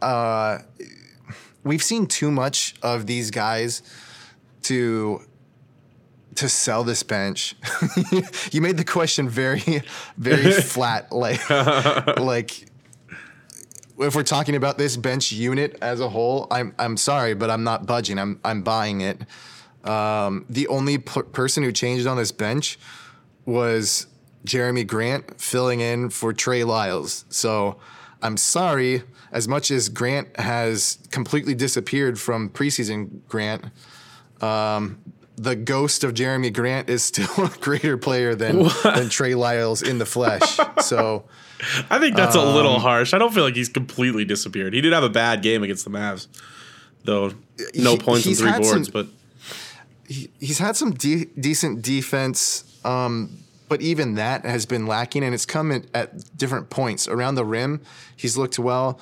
[0.00, 0.58] Uh,
[1.64, 3.82] we've seen too much of these guys
[4.62, 5.22] to
[6.38, 7.56] to sell this bench.
[8.52, 9.82] you made the question very
[10.16, 11.48] very flat, like
[12.18, 12.66] like.
[14.00, 17.64] If we're talking about this bench unit as a whole, I'm I'm sorry, but I'm
[17.64, 18.18] not budging.
[18.18, 19.22] I'm I'm buying it.
[19.84, 22.78] Um, the only person who changed on this bench
[23.44, 24.06] was
[24.46, 27.24] Jerami Grant filling in for Trey Lyles.
[27.28, 27.78] So
[28.22, 33.64] I'm sorry, as much as Grant has completely disappeared from preseason Grant,
[34.40, 35.00] um,
[35.38, 39.98] the ghost of Jerami Grant is still a greater player than, than Trey Lyles in
[39.98, 40.58] the flesh.
[40.80, 41.24] So
[41.90, 43.14] I think that's a little Um, harsh.
[43.14, 44.74] I don't feel like he's completely disappeared.
[44.74, 46.26] He did have a bad game against the Mavs,
[47.04, 47.32] though.
[47.74, 49.06] No He- points and three boards, some- but
[50.06, 53.30] he, he's had some de- decent defense, um,
[53.68, 57.44] but even that has been lacking, and it's come at, at different points around the
[57.44, 57.80] rim.
[58.16, 58.98] He's looked well.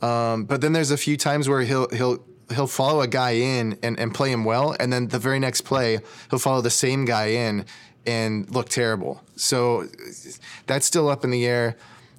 [0.00, 3.78] Um, but then there's a few times where he'll he'll he'll follow a guy in
[3.82, 5.98] and, and play him well, and then the very next play
[6.30, 7.64] he'll follow the same guy in
[8.06, 9.22] and look terrible.
[9.36, 9.88] So
[10.66, 11.76] that's still up in the air.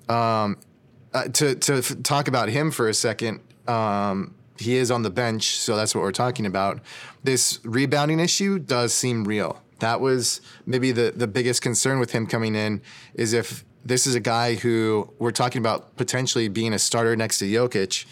[0.08, 0.58] Um,
[1.14, 5.10] uh, to to f- talk about him for a second, um, he is on the
[5.10, 6.80] bench, so that's what we're talking about.
[7.24, 9.62] This rebounding issue does seem real.
[9.80, 12.82] That was maybe the the biggest concern with him coming in
[13.16, 17.40] is if this is a guy who we're talking about potentially being a starter next
[17.40, 18.06] to Jokic.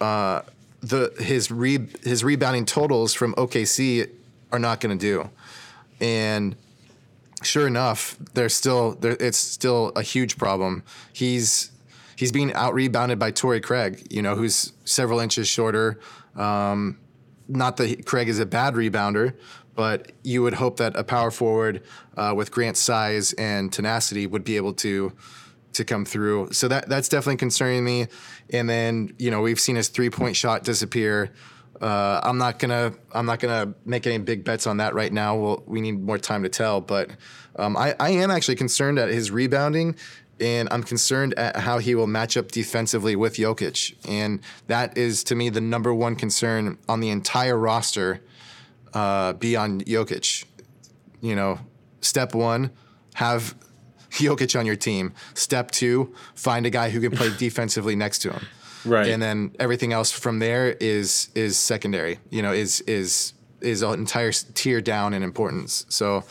[0.00, 0.42] Uh,
[0.80, 4.10] the his re, his rebounding totals from OKC
[4.52, 5.30] are not going to do,
[6.00, 6.56] and
[7.42, 10.82] sure enough, there's still there, it's still a huge problem.
[11.12, 11.70] He's
[12.16, 16.00] he's being out rebounded by Torrey Craig, you know, who's several inches shorter.
[16.34, 16.98] Um,
[17.48, 19.34] not that Craig is a bad rebounder,
[19.74, 21.82] but you would hope that a power forward
[22.16, 25.12] uh, with Grant's size and tenacity would be able to
[25.76, 26.52] to come through.
[26.52, 28.06] So that that's definitely concerning me.
[28.50, 31.32] And then you know we've seen his three point shot disappear.
[31.80, 35.36] Uh, I'm not gonna I'm not gonna make any big bets on that right now.
[35.36, 36.80] We'll, we need more time to tell.
[36.80, 37.10] But
[37.56, 39.96] um, I, I am actually concerned at his rebounding,
[40.40, 43.94] and I'm concerned at how he will match up defensively with Jokic.
[44.08, 48.22] And that is to me the number one concern on the entire roster
[48.94, 50.44] uh, beyond Jokic.
[51.20, 51.58] You know,
[52.00, 52.70] step one,
[53.14, 53.54] have
[54.16, 55.12] Jokic on your team.
[55.34, 58.46] Step two, find a guy who can play defensively next to him.
[58.84, 59.08] Right.
[59.08, 62.18] And then everything else from there is is secondary.
[62.30, 65.86] You know, is is is an entire tier down in importance.
[65.88, 66.24] So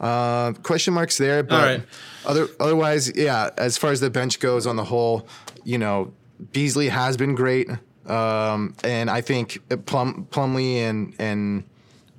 [0.00, 1.86] uh, question marks there, but right.
[2.24, 3.50] other otherwise, yeah.
[3.56, 5.26] As far as the bench goes, on the whole,
[5.64, 6.12] you know,
[6.52, 7.68] Beasley has been great,
[8.06, 11.64] um, and I think Plum Plumlee and and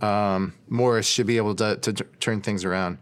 [0.01, 2.97] um, Morris should be able to to t- turn things around.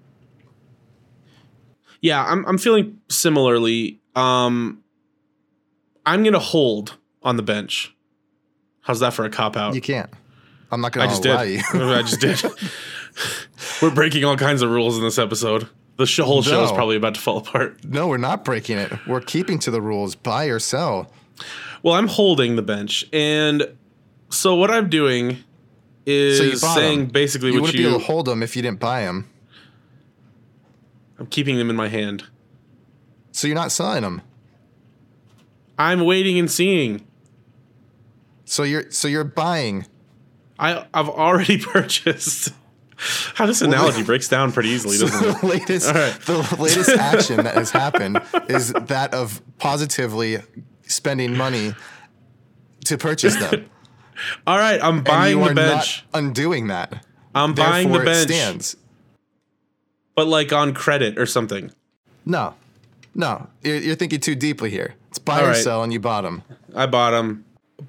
[2.01, 3.99] Yeah, I'm I'm feeling similarly.
[4.15, 4.83] Um
[6.05, 7.93] I'm gonna hold on the bench.
[8.81, 9.75] How's that for a cop out?
[9.75, 10.09] You can't.
[10.71, 11.61] I'm not going just to did.
[11.75, 12.41] I just did.
[13.81, 15.67] We're breaking all kinds of rules in this episode.
[15.97, 17.83] The sh- whole show is probably about to fall apart.
[17.83, 18.91] no, we're not breaking it.
[19.07, 20.13] We're keeping to the rules.
[20.15, 21.11] Buy or sell.
[21.83, 23.65] Well, I'm holding the bench, and
[24.29, 25.37] so what I'm doing
[26.05, 27.05] is So you saying 'em.
[27.07, 29.27] basically what You what wouldn't be able to hold them if you didn't buy them.
[31.19, 32.25] I'm keeping them in my hand.
[33.31, 34.21] So you're not selling them.
[35.77, 37.05] I'm waiting and seeing.
[38.45, 39.85] So you're so you're buying.
[40.57, 42.53] I I've already purchased.
[43.35, 45.41] How this analogy breaks down pretty easily, doesn't it?
[45.41, 46.19] the latest right.
[46.21, 50.39] the latest action that has happened is that of positively
[50.83, 51.75] spending money
[52.85, 53.69] to purchase them.
[54.47, 56.03] All right, I'm buying the bench.
[56.11, 57.05] not undoing that.
[57.35, 58.77] I'm buying the Therefore, it bench, stands.
[60.17, 61.71] But like on credit or something.
[62.25, 62.55] No,
[63.13, 64.95] no, you're, you're thinking too deeply here.
[65.09, 65.63] It's buy All or right.
[65.63, 66.41] sell, and you bought them.
[66.75, 67.45] I bought them,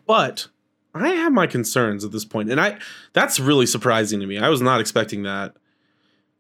[0.07, 0.47] but
[0.95, 2.79] I have my concerns at this point, and I
[3.15, 4.39] that's really surprising to me.
[4.39, 5.55] I was not expecting that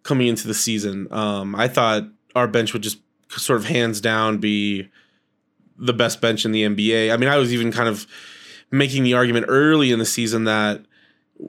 [0.03, 1.09] coming into the season.
[1.11, 2.05] Um, I thought
[2.37, 2.99] our bench would just
[3.31, 4.91] sort of hands down be
[5.79, 7.13] the best bench in the NBA.
[7.13, 8.07] I mean, I was even kind of
[8.71, 10.85] making the argument early in the season that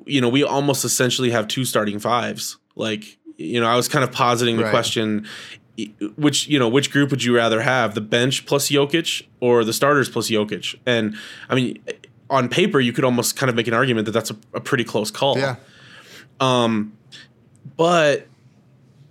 [0.05, 2.57] you know we almost essentially have two starting fives.
[2.75, 4.69] Like you know, I was kind of positing the Right.
[4.71, 5.25] question
[6.17, 9.71] which you know which group would you rather have the bench plus Jokic or the
[9.71, 10.75] starters plus Jokic?
[10.85, 11.15] And
[11.47, 11.81] I mean
[12.29, 14.83] on paper you could almost kind of make an argument that that's a, a pretty
[14.83, 15.37] close call.
[15.37, 15.55] Yeah,
[16.41, 16.91] um
[17.77, 18.27] but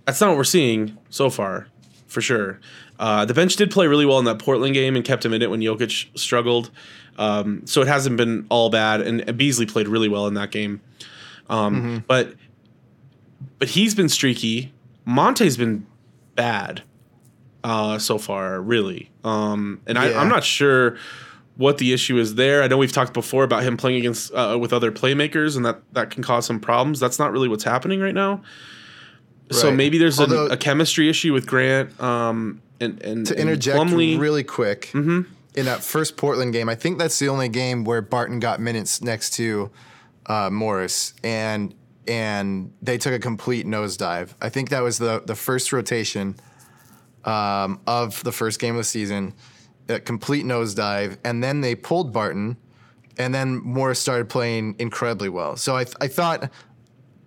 [0.05, 1.67] that's not what we're seeing so far
[2.05, 2.59] for sure.
[2.99, 5.41] Uh, the bench did play really well in that Portland game and kept him in
[5.41, 6.69] it when Jokic struggled.
[7.17, 10.51] Um, so it hasn't been all bad and, and Beasley played really well in that
[10.51, 10.81] game.
[11.49, 12.33] Um, but
[13.57, 14.71] but he's been streaky
[15.05, 15.85] Monte's been
[16.35, 16.83] bad
[17.63, 19.09] uh, so far, really.
[19.23, 20.21] Um, and I, Yeah.
[20.21, 20.97] I'm not sure
[21.57, 22.61] what the issue is there.
[22.63, 25.81] I know we've talked before about him playing against uh, with other playmakers, and that
[25.93, 26.99] that can cause some problems.
[26.99, 28.41] That's not really what's happening right now.
[29.51, 31.99] So maybe there's Although- a, a chemistry issue with Grant.
[31.99, 34.17] Um, and and to interject Plumlee.
[34.19, 38.39] really quick, in that first Portland game, I think that's the only game where Barton
[38.39, 39.69] got minutes next to
[40.27, 41.73] uh, Morris, and
[42.09, 44.33] and they took a complete nosedive.
[44.41, 46.35] I think that was the the first rotation
[47.23, 49.35] um, of the first game of the season,
[49.87, 52.57] a complete nosedive, and then they pulled Barton,
[53.17, 55.55] and then Morris started playing incredibly well.
[55.55, 56.51] So I I thought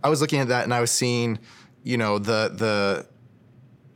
[0.02, 1.38] I was looking at that and I was seeing,
[1.84, 3.06] you know, the the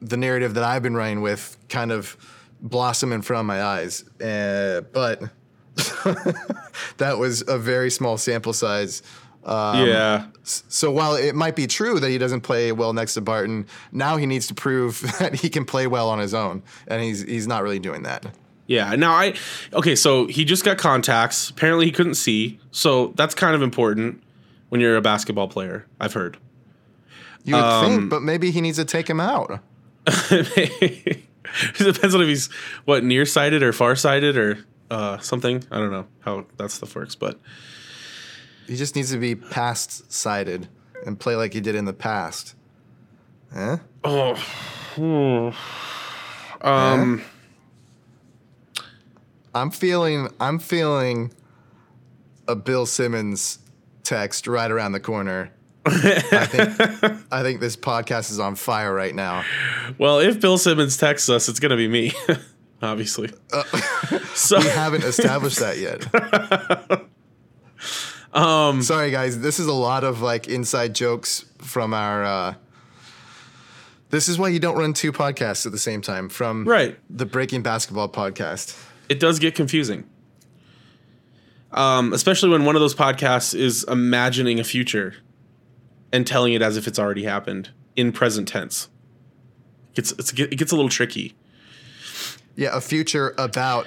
[0.00, 2.16] the narrative that I've been running with kind of
[2.60, 4.04] blossom in front of my eyes.
[4.20, 5.20] Uh, but
[6.98, 9.02] that was a very small sample size.
[9.46, 13.20] Um, yeah, So while it might be true that he doesn't play well next to
[13.20, 17.00] Barton, now he needs to prove that he can play well on his own, and
[17.02, 18.26] he's he's not really doing that.
[18.66, 18.96] Yeah.
[18.96, 19.34] Now I
[19.72, 21.48] okay, so he just got contacts.
[21.50, 22.58] Apparently he couldn't see.
[22.72, 24.20] So that's kind of important
[24.68, 26.38] when you're a basketball player, I've heard.
[27.44, 29.60] You would Um, think, but maybe he needs to take him out.
[30.06, 31.22] it
[31.78, 32.48] depends on if he's
[32.84, 34.58] what nearsighted or farsighted or
[34.90, 35.62] uh, something.
[35.70, 37.38] I don't know how that stuff works, but
[38.66, 40.68] He just needs to be past sided
[41.04, 42.54] and play like he did in the past.
[43.54, 43.76] Eh?
[44.04, 44.34] oh,
[44.94, 46.66] hmm.
[46.66, 47.22] um,
[49.54, 51.32] I'm feeling I'm feeling
[52.48, 53.58] a Bill Simmons
[54.02, 55.52] text right around the corner.
[55.86, 59.44] I think I think this podcast is on fire right now.
[59.98, 62.12] well, if Bill Simmons texts us, it's gonna be me,
[62.82, 63.30] obviously.
[64.34, 67.00] so We haven't established that yet.
[68.32, 72.54] um, Sorry guys, this is a lot of like inside jokes from our uh
[74.10, 76.98] This is why you don't run two podcasts at the same time from Right.
[77.10, 78.76] the Breaking Basketball podcast.
[79.08, 80.04] it does get confusing.
[81.72, 85.14] Um, especially when one of those podcasts is imagining a future
[86.12, 88.88] and telling it as if it's already happened in present tense.
[89.94, 91.34] It's, it's it gets a little tricky.
[92.54, 93.86] Yeah, a future about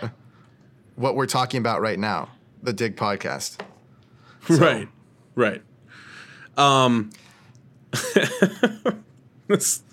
[0.96, 2.30] what we're talking about right now,
[2.62, 3.60] the Dig podcast.
[4.50, 4.88] Right.
[5.36, 5.62] Right.
[6.58, 7.12] Um
[9.48, 9.84] this,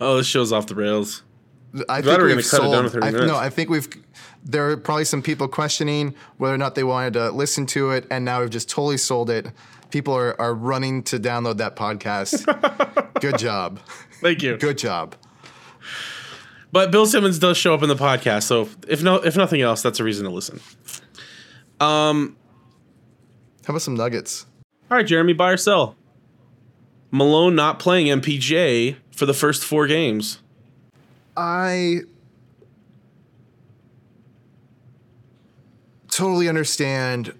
[0.00, 1.22] Oh, this show's off the rails.
[1.88, 2.72] I think we're we've gonna cut it sold.
[2.72, 3.88] down to 30 I, no, I think we've.
[4.42, 8.06] There are probably some people questioning whether or not they wanted to listen to it,
[8.10, 9.46] and now we've just totally sold it.
[9.90, 12.44] People are, are running to download that podcast.
[13.20, 13.80] Good job.
[14.20, 14.56] Thank you.
[14.56, 15.14] Good job.
[16.72, 19.82] But Bill Simmons does show up in the podcast, so if no if nothing else,
[19.82, 20.60] that's a reason to listen.
[21.78, 22.36] Um
[23.70, 24.46] How about some nuggets?
[24.90, 25.94] all right, Jeremy, buy or sell.
[27.12, 30.40] Malone not playing MPJ for the first four games.
[31.36, 32.00] I
[36.08, 37.32] totally understand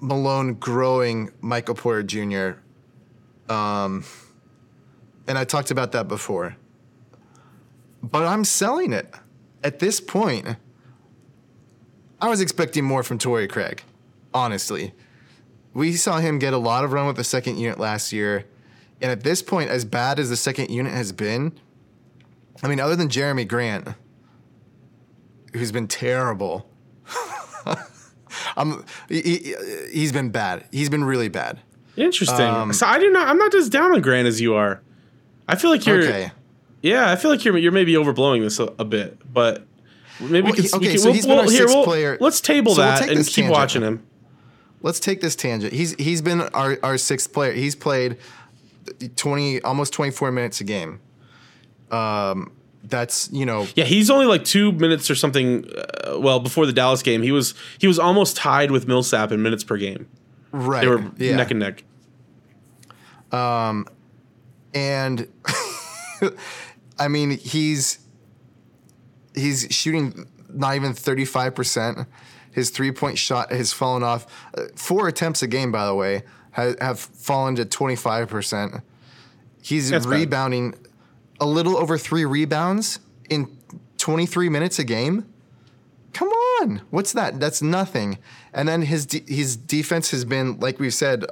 [0.00, 2.60] Malone growing Michael Porter Jr.
[3.50, 4.04] Um,
[5.26, 6.58] and I talked about that before.
[8.02, 9.14] But I'm selling it.
[9.64, 10.46] At this point,
[12.20, 13.82] I was expecting more from Torrey Craig,
[14.34, 14.92] honestly.
[15.76, 18.46] We saw him get a lot of run with the second unit last year.
[19.02, 21.52] And at this point, as bad as the second unit has been,
[22.62, 23.88] I mean, other than Jerami Grant,
[25.52, 26.68] who's been terrible,
[28.56, 29.54] I'm, he,
[29.92, 30.64] he's been bad.
[30.72, 31.60] He's been really bad.
[31.96, 32.40] Interesting.
[32.46, 33.28] Um, so I do not.
[33.28, 34.80] I'm not as down on Grant as you are.
[35.48, 36.02] I feel like you're.
[36.02, 36.30] Okay.
[36.82, 39.66] Yeah, I feel like you're you're maybe overblowing this a, a bit, but
[40.20, 40.80] maybe Well, we can.
[40.80, 42.16] we okay, can- so we'll- he's been we'll- here, sixth we'll- player.
[42.20, 43.50] Let's table So we'll that and keep tangent.
[43.52, 44.06] watching him.
[44.82, 45.72] Let's take this tangent.
[45.72, 47.52] He's he's been our, our sixth player.
[47.52, 48.18] He's played
[49.16, 51.00] twenty almost twenty four minutes a game.
[51.90, 52.52] Um,
[52.84, 55.68] that's you know Yeah, he's only like two minutes or something.
[55.70, 59.42] Uh, well, before the Dallas game, he was he was almost tied with Millsap in
[59.42, 60.08] minutes per game.
[60.52, 60.82] right.
[60.82, 61.36] They were yeah.
[61.36, 61.84] neck and neck.
[63.32, 63.86] Um,
[64.74, 65.26] and
[66.98, 67.98] I mean he's
[69.34, 72.06] he's shooting not even 35%.
[72.56, 74.26] His three-point shot has fallen off.
[74.56, 78.80] Uh, Four attempts a game, by the way, have, have fallen to 25%.
[79.62, 80.12] He's That's bad.
[80.14, 80.74] rebounding
[81.38, 82.98] a little over three rebounds
[83.28, 83.58] in
[83.98, 85.26] 23 minutes a game.
[86.14, 87.38] Come on, what's that?
[87.40, 88.16] That's nothing.
[88.54, 91.26] And then his de- his defense has been, like we've said,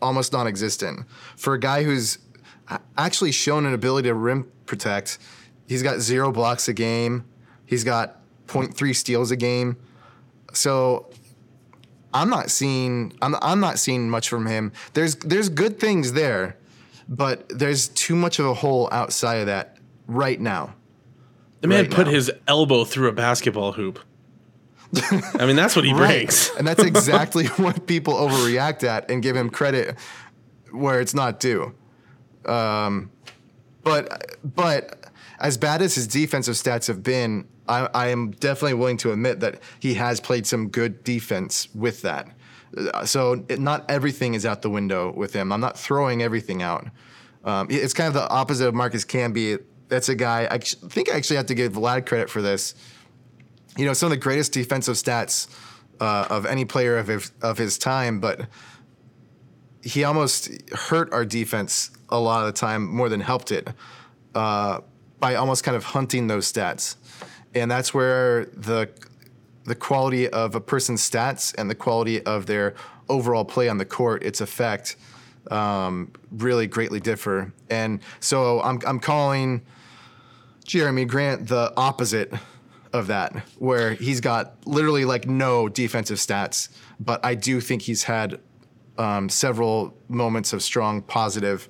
[0.00, 2.18] almost non-existent for a guy who's
[2.96, 5.18] actually shown an ability to rim protect.
[5.66, 7.24] He's got zero blocks a game.
[7.66, 9.78] He's got 0.3 steals a game.
[10.54, 11.10] So
[12.12, 14.72] I'm not seeing I'm, I'm not seeing much from him.
[14.94, 16.56] There's there's good things there,
[17.08, 20.74] but there's too much of a hole outside of that right now.
[21.60, 22.12] The man Right put now.
[22.12, 23.98] his elbow through a basketball hoop.
[25.34, 26.50] I mean, that's what he brings.
[26.58, 29.96] and that's exactly what people overreact at and give him credit
[30.70, 31.74] where it's not due.
[32.44, 33.10] Um,
[33.82, 35.03] but but
[35.38, 39.40] as bad as his defensive stats have been, I, I am definitely willing to admit
[39.40, 42.28] that he has played some good defense with that.
[42.76, 45.52] Uh, So it, not everything is out the window with him.
[45.52, 46.88] I'm not throwing everything out.
[47.44, 49.62] Um, it's kind of the opposite of Marcus Camby.
[49.88, 50.48] That's a guy.
[50.50, 52.74] I think I actually have to give Vlad credit for this
[53.76, 55.48] you know, some of the greatest defensive stats
[56.00, 58.46] uh, of any player of his, of his time, but
[59.82, 63.68] he almost hurt our defense a lot of the time more than helped it
[64.34, 64.80] uh,
[65.24, 66.96] by almost kind of hunting those stats,
[67.54, 68.90] and that's where the
[69.64, 72.74] the quality of a person's stats and the quality of their
[73.08, 74.96] overall play on the court, its effect,
[75.50, 77.54] um, really greatly differ.
[77.70, 79.62] And so I'm I'm calling
[80.66, 82.30] Jerami Grant the opposite
[82.92, 86.68] of that, where he's got literally like no defensive stats,
[87.00, 88.40] but I do think he's had
[88.98, 91.66] um, several moments of strong positive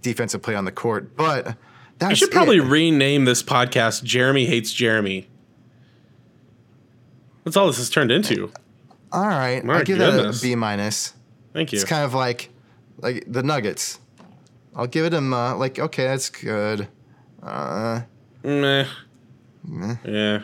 [0.00, 1.14] defensive play on the court.
[1.18, 1.58] But
[1.98, 2.62] that's You should probably it.
[2.64, 5.28] rename this podcast Jeremy Hates Jeremy.
[7.44, 8.50] That's all this has turned into.
[9.12, 9.62] all right.
[9.64, 10.40] My I give goodness.
[10.40, 11.12] that a B minus.
[11.52, 11.76] Thank you.
[11.78, 12.50] It's kind of like
[12.98, 13.98] like the Nuggets.
[14.74, 16.88] I'll give it a uh, like okay, that's good.
[17.42, 18.02] Uh,
[18.42, 18.86] Meh.
[20.04, 20.42] Yeah.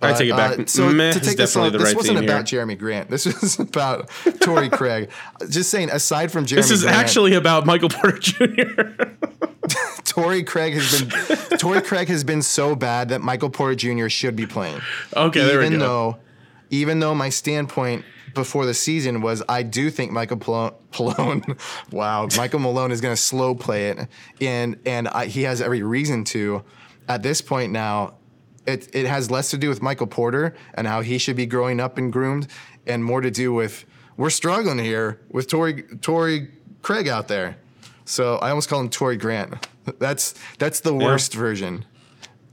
[0.00, 0.58] I but, take it back.
[0.58, 2.64] uh, so Meh to take this definitely on, the this right wasn't about here.
[2.66, 3.08] Jerami Grant.
[3.10, 4.08] This was about
[4.40, 5.10] Torrey Craig.
[5.48, 8.42] Just saying, aside from Jeremy, This is Grant, actually about Michael Porter Jr.
[10.12, 14.10] Torrey Craig has been Torrey Craig has been so bad that Michael Porter Jr.
[14.10, 14.78] should be playing.
[15.16, 15.86] okay, there we even go.
[15.86, 16.16] though,
[16.68, 18.04] even though my standpoint
[18.34, 20.36] before the season was, I do think Michael
[20.98, 21.42] Malone,
[21.90, 24.06] wow, Michael Malone is going to slow play it,
[24.38, 26.62] and and I, he has every reason to.
[27.08, 28.16] At this point now,
[28.66, 31.80] it it has less to do with Michael Porter and how he should be growing
[31.80, 32.48] up and groomed,
[32.86, 33.86] and more to do with
[34.18, 36.50] we're struggling here with Torrey Torrey
[36.82, 37.56] Craig out there.
[38.04, 39.68] So I almost call him Torrey Grant.
[39.98, 41.84] That's that's the worst version.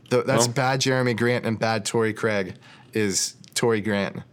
[0.09, 0.53] The, that's Well.
[0.53, 2.55] bad Jerami Grant and bad Torrey Craig
[2.93, 4.23] is Torrey Grant.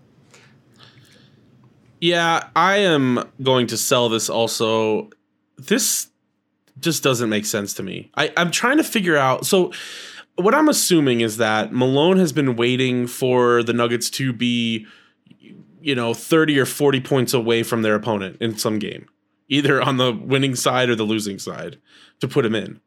[2.01, 5.11] Yeah, I am going to sell this also.
[5.59, 6.09] This
[6.79, 8.11] just doesn't make sense to me.
[8.15, 9.47] I, I'm trying to figure out.
[9.47, 9.73] So,
[10.37, 14.87] what I'm assuming is that Malone has been waiting for the Nuggets to be,
[15.81, 19.07] you know, 30 or 40 points away from their opponent in some game,
[19.49, 21.79] either on the winning side or the losing side,
[22.21, 22.81] to put him in.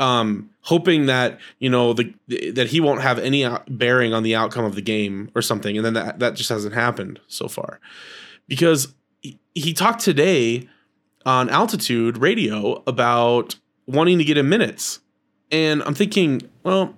[0.00, 2.14] Um, hoping that you know the
[2.52, 5.84] that he won't have any bearing on the outcome of the game or something, and
[5.84, 7.80] then that that just hasn't happened so far,
[8.48, 10.66] because he, he talked today
[11.26, 15.00] on altitude radio about wanting to get him minutes,
[15.50, 16.96] and I'm thinking, well,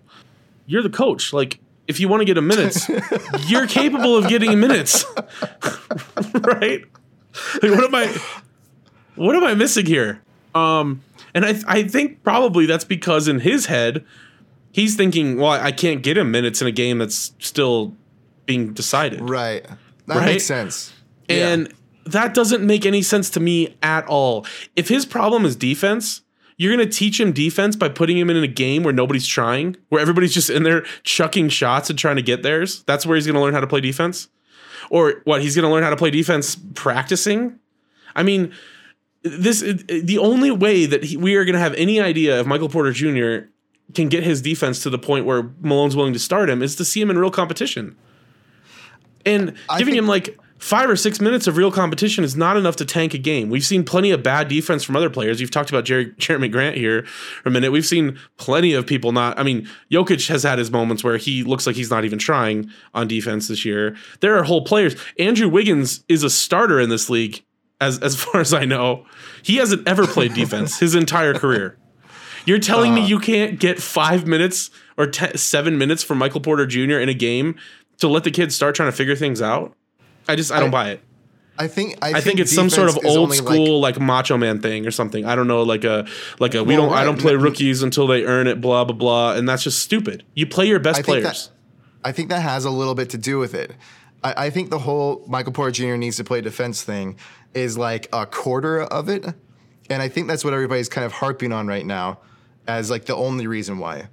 [0.67, 1.59] you're the coach, like.
[1.89, 2.89] If you want to get him minutes,
[3.49, 5.05] you're capable of getting minutes,
[6.41, 6.85] right?
[7.61, 8.17] Like, what am I?
[9.17, 10.23] What am I missing here?
[10.55, 11.03] Um,
[11.35, 14.05] and I I think probably that's because in his head,
[14.73, 17.95] he's thinking, well, I can't get him minutes in a game that's still
[18.47, 19.21] being decided.
[19.29, 19.65] Right.
[20.07, 20.27] That Right?
[20.27, 20.93] makes sense.
[21.29, 21.73] And
[22.05, 24.45] that doesn't make any sense to me at all.
[24.77, 26.23] If his problem is defense,
[26.57, 29.77] you're going to teach him defense by putting him in a game where nobody's trying,
[29.89, 32.83] where everybody's just in there chucking shots and trying to get theirs.
[32.85, 34.29] That's where he's going to learn how to play defense.
[34.91, 35.41] Or what?
[35.43, 37.59] He's going to learn how to play defense practicing.
[38.15, 38.53] I mean,
[39.23, 42.69] this the only way that he, we are going to have any idea if Michael
[42.69, 43.49] Porter Jr.
[43.95, 46.85] can get his defense to the point where Malone's willing to start him is to
[46.85, 47.97] see him in real competition.
[49.25, 52.77] And I giving him like five or six minutes of real competition is not enough
[52.77, 53.51] to tank a game.
[53.51, 55.41] We've seen plenty of bad defense from other players.
[55.41, 57.73] You've talked about Jerry, Jerami Grant here for a minute.
[57.73, 59.37] We've seen plenty of people not.
[59.39, 62.71] I mean, Jokic has had his moments where he looks like he's not even trying
[62.95, 63.97] on defense this year.
[64.21, 64.95] There are whole players.
[65.19, 67.45] Andrew Wiggins is a starter in this league,
[67.83, 69.05] as as far as I know.
[69.43, 71.77] He hasn't ever played defense his entire career.
[72.47, 73.07] You're telling me uh.
[73.07, 76.99] you can't get five minutes or te- seven minutes from Michael Porter Jr.
[76.99, 77.57] in a game
[77.99, 79.75] to let the kids start trying to figure things out?
[80.29, 81.03] I just I don't I- buy it.
[81.59, 84.39] I think I, I, think, it's some sort of old only, like- school like, macho
[84.39, 85.27] man thing or something.
[85.27, 86.07] I don't know, like a
[86.41, 88.97] like a we Well, don't I don't play rookies until they earn it, blah blah
[88.97, 90.25] blah, and that's just stupid.
[90.35, 91.25] You play your best I players.
[91.25, 93.73] that I think that has a little bit to do with it.
[94.25, 95.97] I, I think the whole Michael Porter Jr.
[95.97, 97.17] needs to play defense thing
[97.55, 99.25] is like a quarter of it,
[99.91, 102.19] and I think that's what everybody's kind of harping on right now
[102.67, 104.09] as like the only reason why.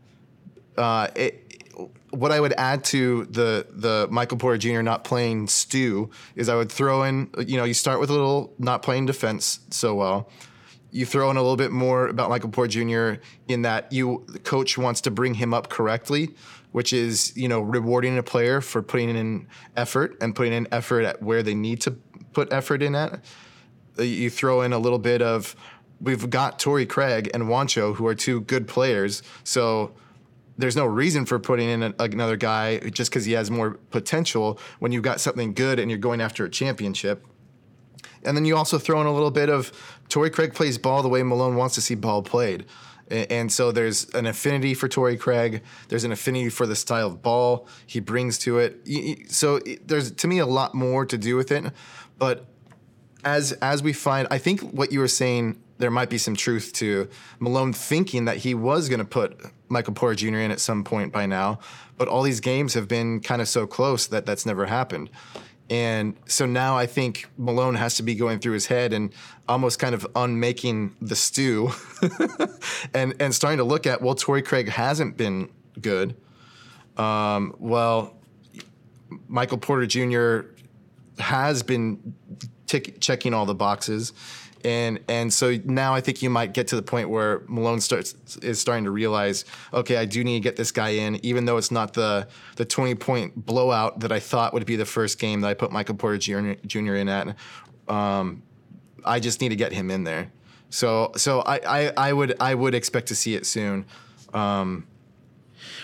[0.77, 1.45] Uh, it,
[2.11, 4.81] what I would add to the the Michael Porter Jr.
[4.81, 8.53] not playing stew is I would throw in you know you start with a little
[8.57, 10.29] not playing defense so well.
[10.91, 13.21] You throw in a little bit more about Michael Porter Jr.
[13.47, 16.31] in that you the coach wants to bring him up correctly,
[16.71, 21.01] which is you know rewarding a player for putting in effort and putting in effort
[21.01, 21.95] at where they need to
[22.39, 23.11] put effort in at.
[23.97, 25.55] Uh, You throw in a little bit of
[26.01, 29.91] we've got Torrey Craig and Juancho who are two good players, so
[30.57, 34.91] there's no reason for putting in another guy just because he has more potential when
[34.91, 37.25] you've got something good and you're going after a championship.
[38.25, 39.71] And then you also throw in a little bit of
[40.09, 42.65] Torrey Craig plays ball the way Malone wants to see ball played.
[43.09, 45.63] And so there's an affinity for Torrey Craig.
[45.87, 48.71] There's an affinity for the style of ball he brings to it.
[49.31, 51.63] So there's to me a lot more to do with it.
[52.19, 52.45] But
[53.23, 56.73] as as we find, I think what you were saying, there might be some truth
[56.73, 57.09] to
[57.39, 59.39] Malone thinking that he was going to put
[59.69, 60.39] Michael Porter Jr.
[60.39, 61.59] in at some point by now,
[61.97, 65.09] but all these games have been kind of so close that that's never happened.
[65.69, 69.13] And so now I think Malone has to be going through his head and
[69.47, 71.71] almost kind of unmaking the stew
[72.93, 75.49] and and starting to look at well, Torrey Craig hasn't been
[75.79, 76.15] good.
[76.97, 78.17] Um, well,
[79.27, 80.49] Michael Porter Jr.
[81.19, 82.13] has been
[82.67, 84.13] tick- checking all the boxes.
[84.65, 88.13] And and so now I think you might get to the point where Malone starts
[88.41, 91.55] is starting to realize, okay, I do need to get this guy in, even though
[91.57, 95.39] it's not the the twenty point blowout that I thought would be the first game
[95.41, 96.95] that I put Michael Porter Jr.
[96.95, 97.37] In at.
[97.87, 98.43] Um,
[99.05, 100.29] I just need to get him in there.
[100.69, 103.85] So so I, I, I would I would expect to see it soon.
[104.33, 104.87] Um,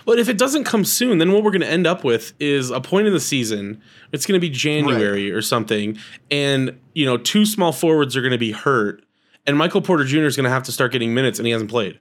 [0.05, 2.69] But if it doesn't come soon, then what we're going to end up with is
[2.69, 3.81] a point in the season.
[4.11, 5.97] It's going to be January or something,
[6.29, 9.03] and you know, two small forwards are going to be hurt,
[9.45, 10.25] and Michael Porter Jr.
[10.25, 11.99] is going to have to start getting minutes, and he hasn't played.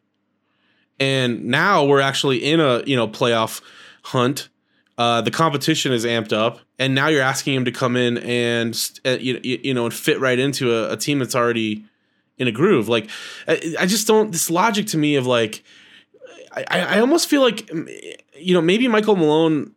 [1.00, 3.62] And now we're actually in a you know playoff
[4.02, 4.48] hunt.
[4.96, 8.90] Uh, the competition is amped up, and now you're asking him to come in and
[9.05, 11.84] uh, you, you know and fit right into a, a team that's already
[12.38, 12.88] in a groove.
[12.88, 13.09] Like
[13.48, 14.30] I, I just don't.
[14.30, 15.64] This logic to me of like
[16.57, 17.70] I, I almost feel like
[18.38, 19.72] you know maybe Michael Malone.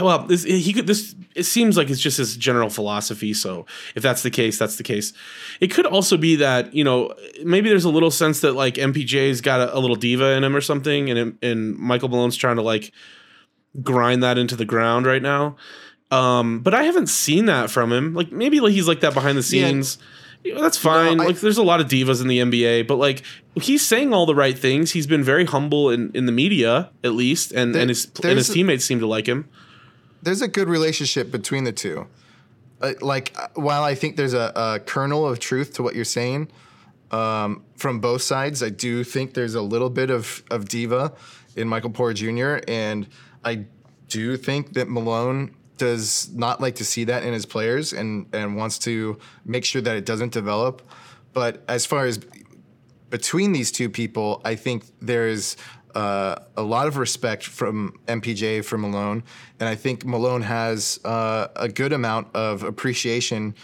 [0.00, 1.14] Well, this he could this.
[1.34, 3.32] It seems like it's just his general philosophy.
[3.32, 3.64] So
[3.94, 5.12] if that's the case, that's the case.
[5.60, 9.40] It could also be that you know maybe there's a little sense that like MPJ's
[9.40, 12.62] got a, a little diva in him or something, and and Michael Malone's trying to
[12.62, 12.92] like
[13.82, 15.56] grind that into the ground right now.
[16.10, 18.14] Um, but I haven't seen that from him.
[18.14, 19.96] Like maybe like he's like that behind the scenes.
[19.98, 20.06] Yeah
[20.44, 21.18] you know, that's fine.
[21.18, 23.22] No, I, like there's a lot of divas in the NBA, but like
[23.56, 24.92] he's saying all the right things.
[24.92, 28.38] He's been very humble in, in the media, at least, and, there, and his and
[28.38, 29.48] his teammates seem to like him.
[30.22, 32.06] There's a good relationship between the two.
[32.80, 36.48] Uh, like while I think there's a, a, kernel of truth to what you're saying
[37.10, 41.12] um, from both sides, I do think there's a little bit of of diva
[41.56, 42.64] in Michael Porter Jr.
[42.66, 43.06] and
[43.44, 43.66] I
[44.08, 48.54] do think that Malone does not like to see that in his players and, and
[48.54, 50.82] wants to make sure that it doesn't develop.
[51.32, 52.20] But as far as
[53.08, 55.56] between these two people, I think there is
[55.94, 59.24] uh, a lot of respect from MPJ for Malone,
[59.58, 63.54] and I think Malone has uh, a good amount of appreciation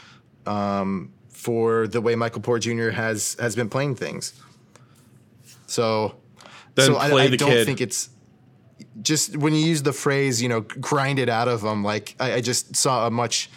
[0.46, 2.90] um, for the way Michael Porter Jr.
[2.90, 4.32] has has been playing things.
[5.66, 6.16] So,
[6.76, 7.66] then so I, I, don't kid.
[7.66, 8.08] think it's
[9.06, 12.34] just when you use the phrase, you know, grind it out of them, like I,
[12.34, 13.48] I, just saw a much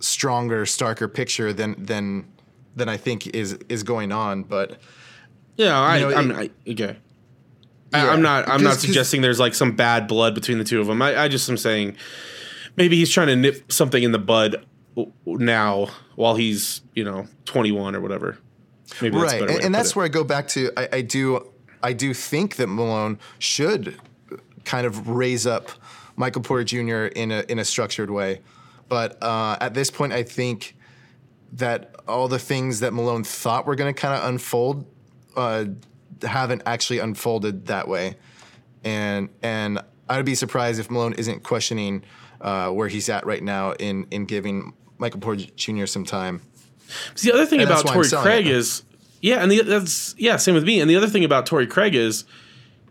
[0.00, 2.26] stronger, starker picture than than
[2.74, 4.42] than I think is is going on.
[4.42, 4.80] But
[5.56, 6.96] yeah, I, you know, I'm I, okay.
[7.92, 8.48] Yeah, I, am not.
[8.48, 11.00] I'm not suggesting there's like some bad blood between the two of them.
[11.00, 11.96] I, I just am saying
[12.76, 14.66] maybe he's trying to nip something in the bud
[15.24, 15.86] now
[16.16, 18.38] while he's you know 21 or whatever.
[19.00, 19.96] Maybe right, and, and that's it.
[19.96, 20.72] where I go back to.
[20.76, 21.46] I, I do.
[21.80, 23.96] I do think that Malone should
[24.70, 25.68] kind of raise up
[26.14, 27.06] Michael Porter Jr.
[27.06, 28.40] in a in a structured way.
[28.88, 30.76] But uh, at this point, I think
[31.54, 34.86] that all the things that Malone thought were going to kind of unfold
[35.36, 35.64] uh,
[36.22, 38.14] haven't actually unfolded that way,
[38.84, 42.04] and and I would be surprised if Malone isn't questioning
[42.40, 45.86] uh, where he's at right now in in giving Michael Porter Jr.
[45.86, 46.42] some time.
[47.22, 48.52] the other thing and about Torrey Craig it.
[48.52, 48.84] is,
[49.20, 50.80] yeah, and the, that's yeah, same with me.
[50.80, 52.24] And the other thing about Torrey Craig is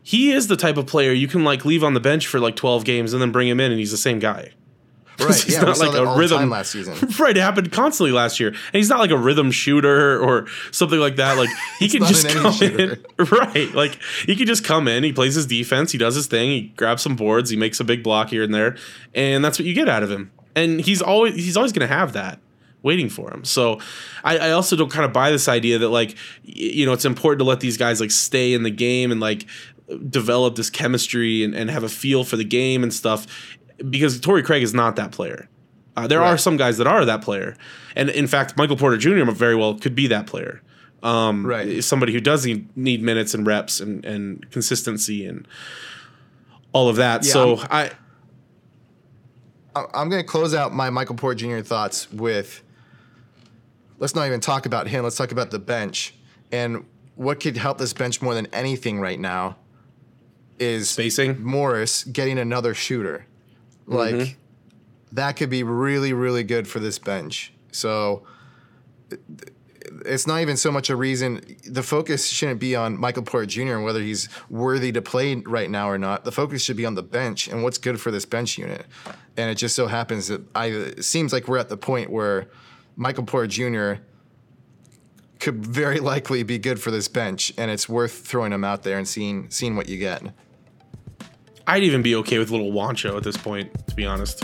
[0.04, 2.56] he is the type of player you can like leave on the bench for like
[2.56, 4.52] 12 games and then bring him in and he's the same guy.
[5.20, 5.36] Right.
[5.44, 6.96] he's yeah, not like a rhythm last season.
[7.20, 8.50] right, it happened constantly last year.
[8.50, 11.38] And he's not like a rhythm shooter or something like that.
[11.38, 13.04] Like he can just come in.
[13.18, 13.74] Right.
[13.74, 16.62] Like he can just come in, he plays his defense, he does his thing, he
[16.76, 18.78] grabs some boards, he makes a big block here and there,
[19.14, 20.32] and that's what you get out of him.
[20.56, 22.40] And he's always he's always gonna have that
[22.82, 23.44] waiting for him.
[23.44, 23.80] So
[24.24, 27.40] I, I, also don't kind of buy this idea that like you know it's important
[27.40, 29.46] to let these guys like stay in the game and like
[29.98, 33.28] develop this chemistry and, and have a feel for the game and stuff
[33.90, 35.48] because Torrey Craig is not that player.
[35.96, 36.30] Uh, there right.
[36.30, 37.56] are some guys that are that player,
[37.96, 39.30] and in fact, Michael Porter Jr.
[39.32, 40.62] very well could be that player.
[41.02, 45.48] Um, right, somebody who does need, need minutes and reps and, and consistency and
[46.74, 47.26] all of that.
[47.26, 47.92] Yeah, so I'm,
[49.76, 51.60] I, I'm going to close out my Michael Porter Jr.
[51.62, 52.64] thoughts with.
[53.98, 55.04] Let's not even talk about him.
[55.04, 56.16] Let's talk about the bench
[56.54, 56.86] and
[57.16, 59.58] what could help this bench more than anything right now
[60.60, 63.26] is spacing Morris getting another shooter.
[63.88, 64.34] Like mm-hmm.
[65.14, 67.54] that could be really really good for this bench.
[67.72, 68.24] So
[70.06, 71.42] it's not even so much a reason.
[71.66, 73.76] The focus shouldn't be on Michael Porter Jr.
[73.76, 76.24] and whether he's worthy to play right now or not.
[76.24, 78.86] The focus should be on the bench and what's good for this bench unit.
[79.38, 82.48] And it just so happens that I it seems like we're at the point where
[82.96, 84.02] Michael Porter Jr.
[85.40, 88.98] could very likely be good for this bench, and it's worth throwing him out there
[88.98, 90.22] and seeing seeing what you get.
[91.70, 94.44] I'd even be okay with little Juancho at this point, to be honest.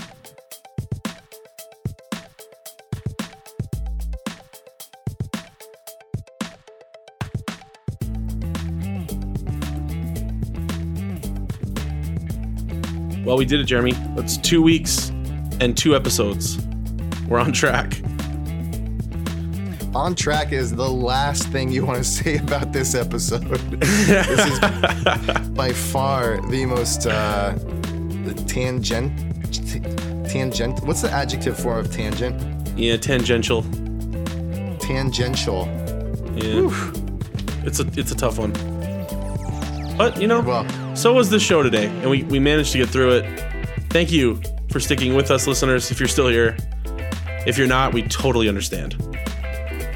[13.26, 13.94] Well, we did it, Jeremy.
[14.16, 15.10] That's two weeks
[15.60, 16.60] and two episodes.
[17.28, 18.00] We're on track.
[19.96, 23.44] On track is the last thing you want to say about this episode.
[23.80, 27.54] this is by far the most uh,
[28.26, 29.14] the tangent.
[30.30, 30.84] Tangent.
[30.84, 32.36] What's the adjective form of tangent?
[32.78, 33.62] Yeah, tangential.
[34.80, 35.66] Tangential.
[36.36, 36.92] Yeah.
[37.64, 38.52] It's a it's a tough one.
[39.98, 42.90] But you know, Well, so was this show today, and we, we managed to get
[42.90, 43.44] through it.
[43.92, 46.58] Thank you for sticking with us, listeners, if you're still here.
[47.48, 49.15] If you're not, we totally understand.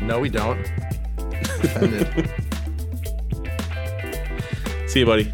[0.10, 0.58] No, we don't.
[4.90, 5.32] See you, buddy.